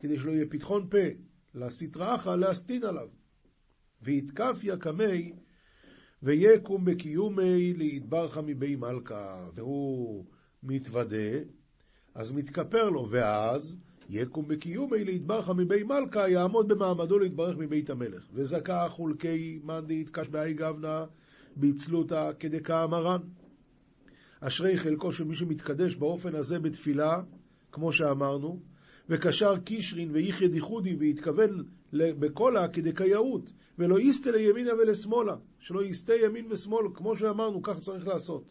כדי 0.00 0.18
שלא 0.18 0.30
יהיה 0.30 0.46
פתחון 0.50 0.88
פה, 0.90 0.98
לסטרא 1.54 2.14
אחא 2.14 2.36
להסטין 2.36 2.84
עליו. 2.84 3.08
ויתקפיה 4.02 4.76
קמי 4.76 5.32
ויקום 6.22 6.84
בקיומי 6.84 7.74
ליתברך 7.74 8.38
מבי 8.38 8.76
מלכה, 8.76 9.46
והוא 9.54 10.24
מתוודה, 10.62 11.38
אז 12.14 12.32
מתכפר 12.32 12.90
לו, 12.90 13.08
ואז 13.10 13.76
יקום 14.08 14.48
בקיומי 14.48 15.04
ליתברך 15.04 15.48
מבי 15.48 15.82
מלכה, 15.82 16.28
יעמוד 16.28 16.68
במעמדו 16.68 17.18
להתברך 17.18 17.56
מבית 17.58 17.90
המלך. 17.90 18.28
וזכה 18.32 18.88
חולקי 18.88 19.60
מאן 19.64 19.86
דאיתקש 19.86 20.28
בהאי 20.28 20.54
גבנה 20.54 21.04
ביצלותא 21.56 22.30
כדקה 22.38 22.86
מרן. 22.86 23.20
אשרי 24.40 24.78
חלקו 24.78 25.12
של 25.12 25.24
מי 25.24 25.36
שמתקדש 25.36 25.94
באופן 25.94 26.34
הזה 26.34 26.58
בתפילה, 26.58 27.22
כמו 27.72 27.92
שאמרנו, 27.92 28.60
וקשר 29.08 29.58
קישרין 29.58 30.10
ואיחד 30.12 30.54
ייחודי 30.54 30.96
והתכוון 30.98 31.64
בקולה 31.92 32.68
כדקייאות, 32.68 33.52
ולא 33.78 34.00
יסטה 34.00 34.30
לימינה 34.30 34.74
ולשמאלה, 34.74 35.36
שלא 35.58 35.84
יסטה 35.84 36.12
ימין 36.24 36.46
ושמאל, 36.50 36.86
כמו 36.94 37.16
שאמרנו, 37.16 37.62
כך 37.62 37.78
צריך 37.78 38.06
לעשות. 38.06 38.44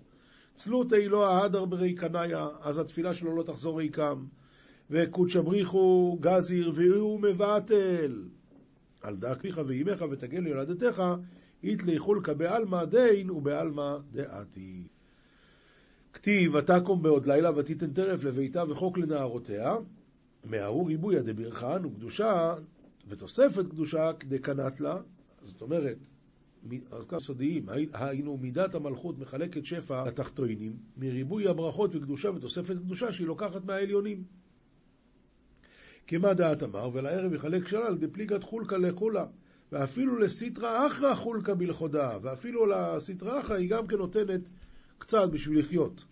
צלותי 0.55 1.09
לא 1.09 1.29
ההדר 1.29 1.65
ברי 1.65 1.93
קנאיה, 1.93 2.47
אז 2.61 2.79
התפילה 2.79 3.13
שלו 3.13 3.35
לא 3.35 3.43
תחזור 3.43 3.79
ריקם. 3.79 4.25
וקודשא 4.89 5.41
בריחו 5.41 6.17
גזיר 6.21 6.71
והוא 6.75 7.19
מבטל. 7.19 8.23
על 9.01 9.15
דא 9.15 9.35
כליך 9.35 9.61
ואימך 9.67 10.05
ותגל 10.11 10.47
יולדתך, 10.47 11.03
איתלי 11.63 11.99
חולקא 11.99 12.33
בעלמא 12.33 12.85
דין 12.85 13.29
ובעלמא 13.29 13.97
דעתי. 14.11 14.87
כתיב, 16.13 16.55
ותקום 16.55 17.01
בעוד 17.01 17.25
לילה 17.25 17.57
ותיתן 17.57 17.93
טרף 17.93 18.23
לביתה 18.23 18.63
וחוק 18.69 18.97
לנערותיה, 18.97 19.75
מההוא 20.43 20.87
ריבויה 20.87 21.21
דברכן 21.21 21.85
וקדושה 21.85 22.55
ותוספת 23.07 23.65
קדושה 23.69 24.11
דקנת 24.27 24.81
לה, 24.81 24.97
זאת 25.41 25.61
אומרת, 25.61 25.97
אז 26.91 27.05
כאן 27.05 27.19
סודיים, 27.19 27.65
היינו 27.93 28.37
מידת 28.37 28.75
המלכות 28.75 29.19
מחלקת 29.19 29.65
שפע 29.65 30.03
לתחתונים, 30.07 30.77
מריבוי 30.97 31.47
הברכות 31.47 31.95
וקדושה 31.95 32.29
ותוספת 32.29 32.75
קדושה 32.77 33.11
שהיא 33.11 33.27
לוקחת 33.27 33.65
מהעליונים. 33.65 34.23
כמה 36.07 36.33
דעת 36.33 36.63
אמר, 36.63 36.89
ולערב 36.93 37.33
יחלק 37.33 37.67
שלל 37.67 37.97
דפליגת 37.97 38.43
חולקה 38.43 38.77
לכולה, 38.77 39.25
ואפילו 39.71 40.19
לסיטרא 40.19 40.87
אחרא 40.87 41.15
חולקה 41.15 41.55
בלכודה, 41.55 42.17
ואפילו 42.21 42.65
לסיטרא 42.65 43.39
אחרא 43.39 43.55
היא 43.55 43.69
גם 43.69 43.87
כן 43.87 43.97
נותנת 43.97 44.49
קצת 44.97 45.29
בשביל 45.31 45.59
לחיות. 45.59 46.03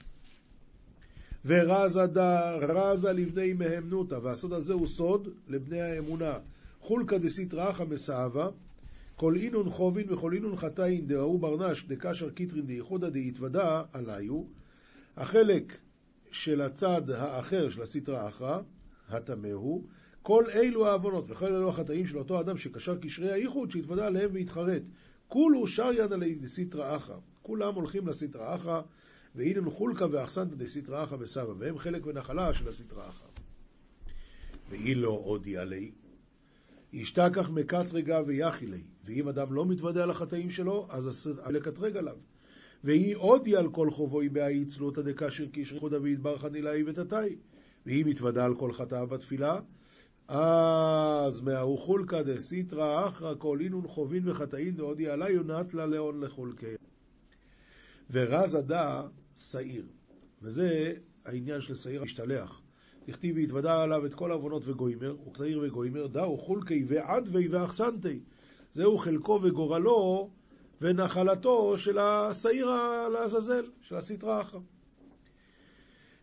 ורזה 1.45 2.05
דה, 2.05 2.55
רזה 2.55 3.13
לבני 3.13 3.53
מהמנותא, 3.53 4.19
והסוד 4.23 4.53
הזה 4.53 4.73
הוא 4.73 4.87
סוד 4.87 5.27
לבני 5.47 5.81
האמונה. 5.81 6.37
חולקא 6.81 7.17
דסיטרא 7.17 7.69
אחא 7.69 7.83
מסאבא, 7.83 8.49
כל 9.15 9.35
אינון 9.35 9.69
חובין 9.69 10.13
וכל 10.13 10.33
אינון 10.33 10.55
חטאין 10.55 11.07
דההוא 11.07 11.37
בר 11.37 11.57
נש 11.57 11.85
דקשר 11.85 12.29
קיטרין 12.29 12.65
דייחודא 12.65 13.09
דאתוודע 13.09 13.81
עליו, 13.93 14.43
החלק 15.17 15.77
של 16.31 16.61
הצד 16.61 17.09
האחר 17.09 17.69
של 17.69 17.81
הסטרא 17.81 18.27
אחרא, 18.27 18.59
הטמא 19.09 19.47
הוא, 19.47 19.83
כל 20.21 20.45
אלו 20.53 20.87
העוונות 20.87 21.25
וכל 21.27 21.45
אלו 21.45 21.69
החטאים 21.69 22.07
של 22.07 22.17
אותו 22.17 22.39
אדם 22.39 22.57
שקשר 22.57 22.97
קשרי 22.97 23.31
הייחוד 23.31 23.71
שהתוודע 23.71 24.05
עליהם 24.05 24.29
והתחרט. 24.33 24.81
כולהו 25.27 25.67
שריין 25.67 26.13
עלי 26.13 26.35
דסיטרא 26.35 26.95
אחא. 26.95 27.13
כולם 27.41 27.75
הולכים 27.75 28.07
לסטרא 28.07 28.55
אחא, 28.55 28.81
והנה 29.35 29.69
חולקא 29.69 30.07
ואחסנתא 30.11 30.55
דסיטרא 30.55 31.03
אחרא, 31.03 31.53
והם 31.57 31.77
חלק 31.77 32.05
ונחלה 32.05 32.53
של 32.53 32.67
הסטרא 32.67 33.09
אחא. 33.09 33.25
ואי 34.69 34.95
לא 34.95 35.21
עודי 35.23 35.57
עלי, 35.57 35.91
ישתכח 36.93 37.49
מקטרגה 37.49 38.21
ויחילי, 38.25 38.81
ואם 39.05 39.27
אדם 39.27 39.53
לא 39.53 39.65
מתוודע 39.65 40.03
על 40.03 40.11
החטאים 40.11 40.51
שלו, 40.51 40.87
אז 40.89 41.31
לקטרג 41.49 41.97
עליו. 41.97 42.17
והיא 42.83 43.15
עודי 43.15 43.55
על 43.55 43.69
כל 43.69 43.89
חובוי 43.89 44.29
בהאי 44.29 44.65
צלותא 44.65 45.01
דקשר 45.01 45.45
קשרי 45.51 45.79
חודא 45.79 45.97
ויתברך 46.01 46.45
נילאי 46.45 46.83
ותתאי. 46.83 47.35
ואם 47.85 48.07
התוודע 48.07 48.45
על 48.45 48.55
כל 48.55 48.73
חטאיו 48.73 49.07
בתפילה, 49.07 49.59
אז 50.27 51.41
מההוא 51.41 51.79
חולקא 51.79 52.21
דסיטרא 52.21 53.07
אחרא 53.07 53.33
כל 53.37 53.59
אינון 53.61 53.87
חובין 53.87 54.29
וחטאין 54.29 54.75
דעודי 54.75 55.09
עלי 55.09 55.31
יונת 55.31 55.73
לה 55.73 55.85
לאון 55.85 56.23
לחולקי. 56.23 56.75
ורז 58.11 58.55
הדא 58.55 59.01
שעיר, 59.35 59.85
וזה 60.41 60.93
העניין 61.25 61.61
של 61.61 61.75
שעיר 61.75 62.01
המשתלח. 62.01 62.61
תכתיב 63.05 63.37
והתוודע 63.37 63.83
עליו 63.83 64.05
את 64.05 64.13
כל 64.13 64.31
עוונות 64.31 64.63
וגוימר, 64.65 65.15
ושעיר 65.33 65.59
וגוימר, 65.63 66.07
דאו 66.07 66.37
חולקי 66.37 66.83
ועדווי 66.87 67.47
ואחסנתי. 67.47 68.19
זהו 68.73 68.97
חלקו 68.97 69.39
וגורלו 69.43 70.29
ונחלתו 70.81 71.77
של 71.77 71.97
השעיר 71.97 72.69
לעזאזל, 73.13 73.65
של 73.81 73.95
הסטרא 73.95 74.41
אחרא. 74.41 74.59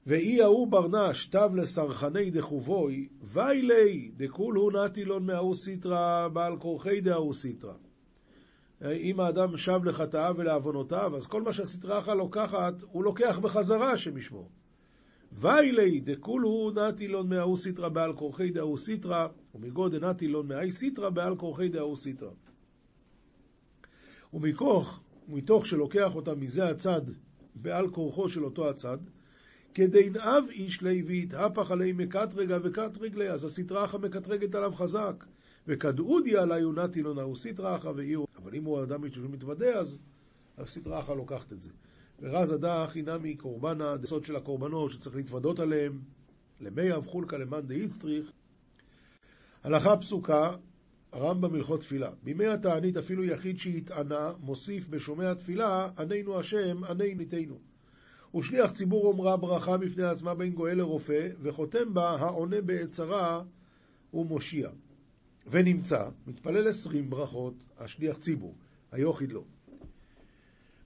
ואי 0.07 0.43
ההוא 0.43 0.69
ברנש 0.69 1.27
תב 1.27 1.51
לסרחני 1.55 2.31
דחובוי, 2.31 3.09
ויילי 3.23 4.11
דכולהו 4.17 4.71
נטילון 4.71 5.27
מההוא 5.27 5.55
סיטרא 5.55 6.29
בעל 6.29 6.59
כורחי 6.59 7.01
דההוא 7.01 7.35
סיטרא. 7.35 7.73
אם 8.83 9.21
האדם 9.21 9.57
שב 9.57 9.85
לחטאיו 9.85 10.35
ולעוונותיו, 10.39 11.17
אז 11.17 11.27
כל 11.27 11.43
מה 11.43 11.53
שהסטרא 11.53 11.99
אחרא 11.99 12.15
לוקחת, 12.15 12.83
הוא 12.83 13.05
לוקח 13.05 13.39
בחזרה, 13.39 13.93
השם 13.93 14.17
ישמור. 14.19 14.51
ויילי 15.33 16.01
דכולהו 16.01 16.71
נטילון 16.71 17.29
מההוא 17.29 17.57
סיטרא 17.57 17.89
בעל 17.89 18.13
כורחי 18.13 18.51
דההוא 18.51 18.79
סיטרא, 18.79 19.29
ומגוד 19.55 19.95
נטילון 19.95 20.49
מהאי 20.49 20.71
סיטרא 20.71 21.09
בעל 21.09 21.37
כורחי 21.37 21.69
דההוא 21.69 21.97
סיטרא. 21.97 22.31
ומכוח, 24.35 25.03
מתוך 25.29 25.67
שלוקח 25.67 26.15
אותה 26.15 26.35
מזה 26.35 26.65
הצד 26.65 27.01
בעל 27.55 27.91
כורחו 27.91 28.29
של 28.29 28.45
אותו 28.45 28.69
הצד, 28.69 28.99
כדי 29.75 30.11
נאב 30.11 30.45
איש 30.51 30.83
לי 30.83 31.03
והתהפך 31.07 31.71
עלי 31.71 31.93
מקטרגה 31.93 32.59
וקטרגלי, 32.63 33.31
אז 33.31 33.45
הסטרא 33.45 33.85
אחא 33.85 33.99
מקטרגת 33.99 34.55
עליו 34.55 34.73
חזק. 34.75 35.25
וכדאודי 35.69 36.37
עלי 36.37 36.61
יונתי 36.61 37.03
לא 37.03 37.15
נאו 37.15 37.37
סטרא 37.37 37.77
אחא 37.77 37.89
ואירו. 37.89 38.27
אבל 38.43 38.55
אם 38.55 38.65
הוא 38.65 38.83
אדם 38.83 39.11
שמתוודה, 39.11 39.79
אז 39.79 39.99
הסטרא 40.59 41.01
אחא 41.01 41.13
לוקחת 41.13 41.53
את 41.53 41.61
זה. 41.61 41.71
ורז 42.21 42.53
הדח 42.53 42.91
הינמי 42.95 43.37
קורבנה, 43.37 43.97
דסוד 43.97 44.25
של 44.25 44.37
הקורבנות 44.37 44.91
שצריך 44.91 45.17
להתוודות 45.17 45.61
עליהם, 45.61 46.01
למי 46.61 46.93
אב 46.93 47.07
חולקה 47.07 47.39
למאן 47.39 47.61
דאיצטריך. 47.61 48.33
הלכה 49.65 49.97
פסוקה, 49.97 50.57
הרמב"ם 51.13 51.55
הלכות 51.55 51.81
תפילה. 51.81 52.11
בימי 52.23 52.47
התענית 52.47 52.97
אפילו 52.97 53.25
יחיד 53.25 53.59
שהתענה, 53.59 54.33
מוסיף 54.41 54.89
בשומע 54.89 55.35
תפילה, 55.35 55.91
עננו 55.99 56.41
השם, 56.41 56.85
עני 56.85 57.15
ניתנו. 57.15 57.59
ושליח 58.35 58.71
ציבור 58.71 59.07
אומרה 59.07 59.37
ברכה 59.37 59.77
בפני 59.77 60.05
עצמה 60.05 60.35
בין 60.35 60.53
גואל 60.53 60.79
לרופא, 60.79 61.29
וחותם 61.43 61.95
בה 61.95 62.11
העונה 62.11 62.61
בעת 62.61 62.91
צרה 62.91 63.43
ומושיע. 64.15 64.71
ונמצא, 65.47 66.09
מתפלל 66.27 66.69
עשרים 66.69 67.11
ברכות, 67.11 67.55
השליח 67.79 68.19
ציבור, 68.19 68.55
היוחיד 68.93 69.33
לו. 69.33 69.45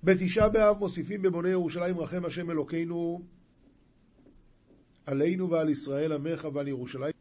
בתשעה 0.05 0.49
באב 0.49 0.79
מוסיפים 0.79 1.23
בבוני 1.23 1.49
ירושלים 1.49 1.99
רחם 1.99 2.25
השם 2.25 2.51
אלוקינו 2.51 3.23
עלינו 5.07 5.51
ועל 5.51 5.69
ישראל 5.69 6.13
עמך 6.13 6.49
ועל 6.55 6.69
ירושלים. 6.69 7.13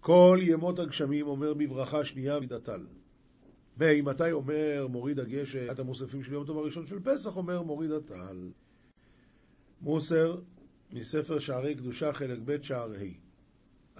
כל 0.00 0.38
ימות 0.42 0.78
הגשמים 0.78 1.26
אומר 1.26 1.54
בברכה 1.54 2.04
שנייה 2.04 2.40
מדתל. 2.40 2.86
מתי 3.80 4.32
אומר 4.32 4.86
מוריד 4.90 5.18
הגשם, 5.20 5.70
את 5.70 5.78
המוספים 5.78 6.22
של 6.22 6.32
יום 6.32 6.46
טוב 6.46 6.58
הראשון 6.58 6.86
של 6.86 7.00
פסח 7.00 7.36
אומר 7.36 7.62
מוריד 7.62 7.90
הטל. 7.90 8.50
מוסר 9.80 10.40
מספר 10.92 11.38
שערי 11.38 11.74
קדושה 11.74 12.12
חלק 12.12 12.38
ב' 12.44 12.62
שער 12.62 12.92
ה' 12.92 13.27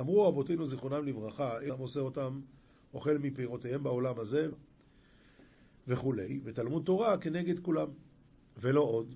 אמרו 0.00 0.28
רבותינו 0.28 0.66
זיכרונם 0.66 1.04
לברכה, 1.04 1.60
איך 1.60 1.74
מוסר 1.74 2.00
אותם 2.00 2.40
אוכל 2.94 3.18
מפירותיהם 3.18 3.82
בעולם 3.82 4.18
הזה 4.18 4.48
וכולי, 5.88 6.40
ותלמוד 6.44 6.84
תורה 6.84 7.18
כנגד 7.18 7.60
כולם, 7.60 7.88
ולא 8.56 8.80
עוד, 8.80 9.14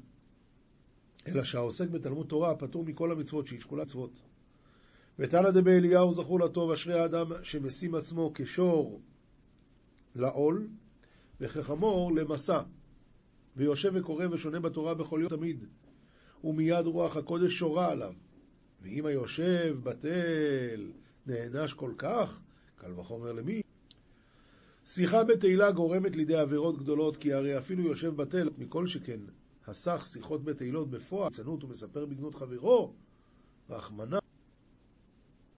אלא 1.27 1.45
שהעוסק 1.45 1.89
בתלמוד 1.89 2.27
תורה 2.27 2.57
פטור 2.57 2.85
מכל 2.85 3.13
המצוות 3.13 3.47
שישקולה 3.47 3.83
מצוות. 3.83 4.21
ותנא 5.19 5.51
דבאליהו 5.51 6.13
זכור 6.13 6.41
לטוב 6.41 6.71
אשרי 6.71 7.01
האדם 7.01 7.27
שמשים 7.43 7.95
עצמו 7.95 8.33
כשור 8.35 9.01
לעול 10.15 10.69
וכחמור 11.41 12.13
למסע, 12.13 12.63
ויושב 13.57 13.93
וקורא 13.95 14.27
ושונה 14.31 14.61
בתורה 14.61 14.95
בכל 14.95 15.19
יום 15.23 15.29
תמיד. 15.29 15.65
ומיד 16.45 16.87
רוח 16.87 17.17
הקודש 17.17 17.53
שורה 17.53 17.91
עליו. 17.93 18.13
ואם 18.83 19.07
היושב 19.07 19.77
בטל 19.83 20.91
נענש 21.27 21.75
כל 21.75 21.93
כך, 21.99 22.41
קל 22.77 22.93
וחומר 23.01 23.33
למי? 23.33 23.63
שיחה 24.85 25.25
בתהילה 25.25 25.71
גורמת 25.71 26.17
לידי 26.17 26.37
עבירות 26.37 26.79
גדולות, 26.79 27.17
כי 27.17 27.33
הרי 27.33 27.59
אפילו 27.59 27.83
יושב 27.83 28.17
בטל, 28.17 28.51
מכל 28.59 28.87
שכן, 28.87 29.21
הסך 29.67 30.07
שיחות 30.13 30.45
בתהילות 30.45 30.91
בפועל, 30.91 31.31
צנות 31.33 31.65
ומספר 31.65 32.07
בגנות 32.07 32.35
חברו, 32.35 32.93
רחמנא, 33.71 34.19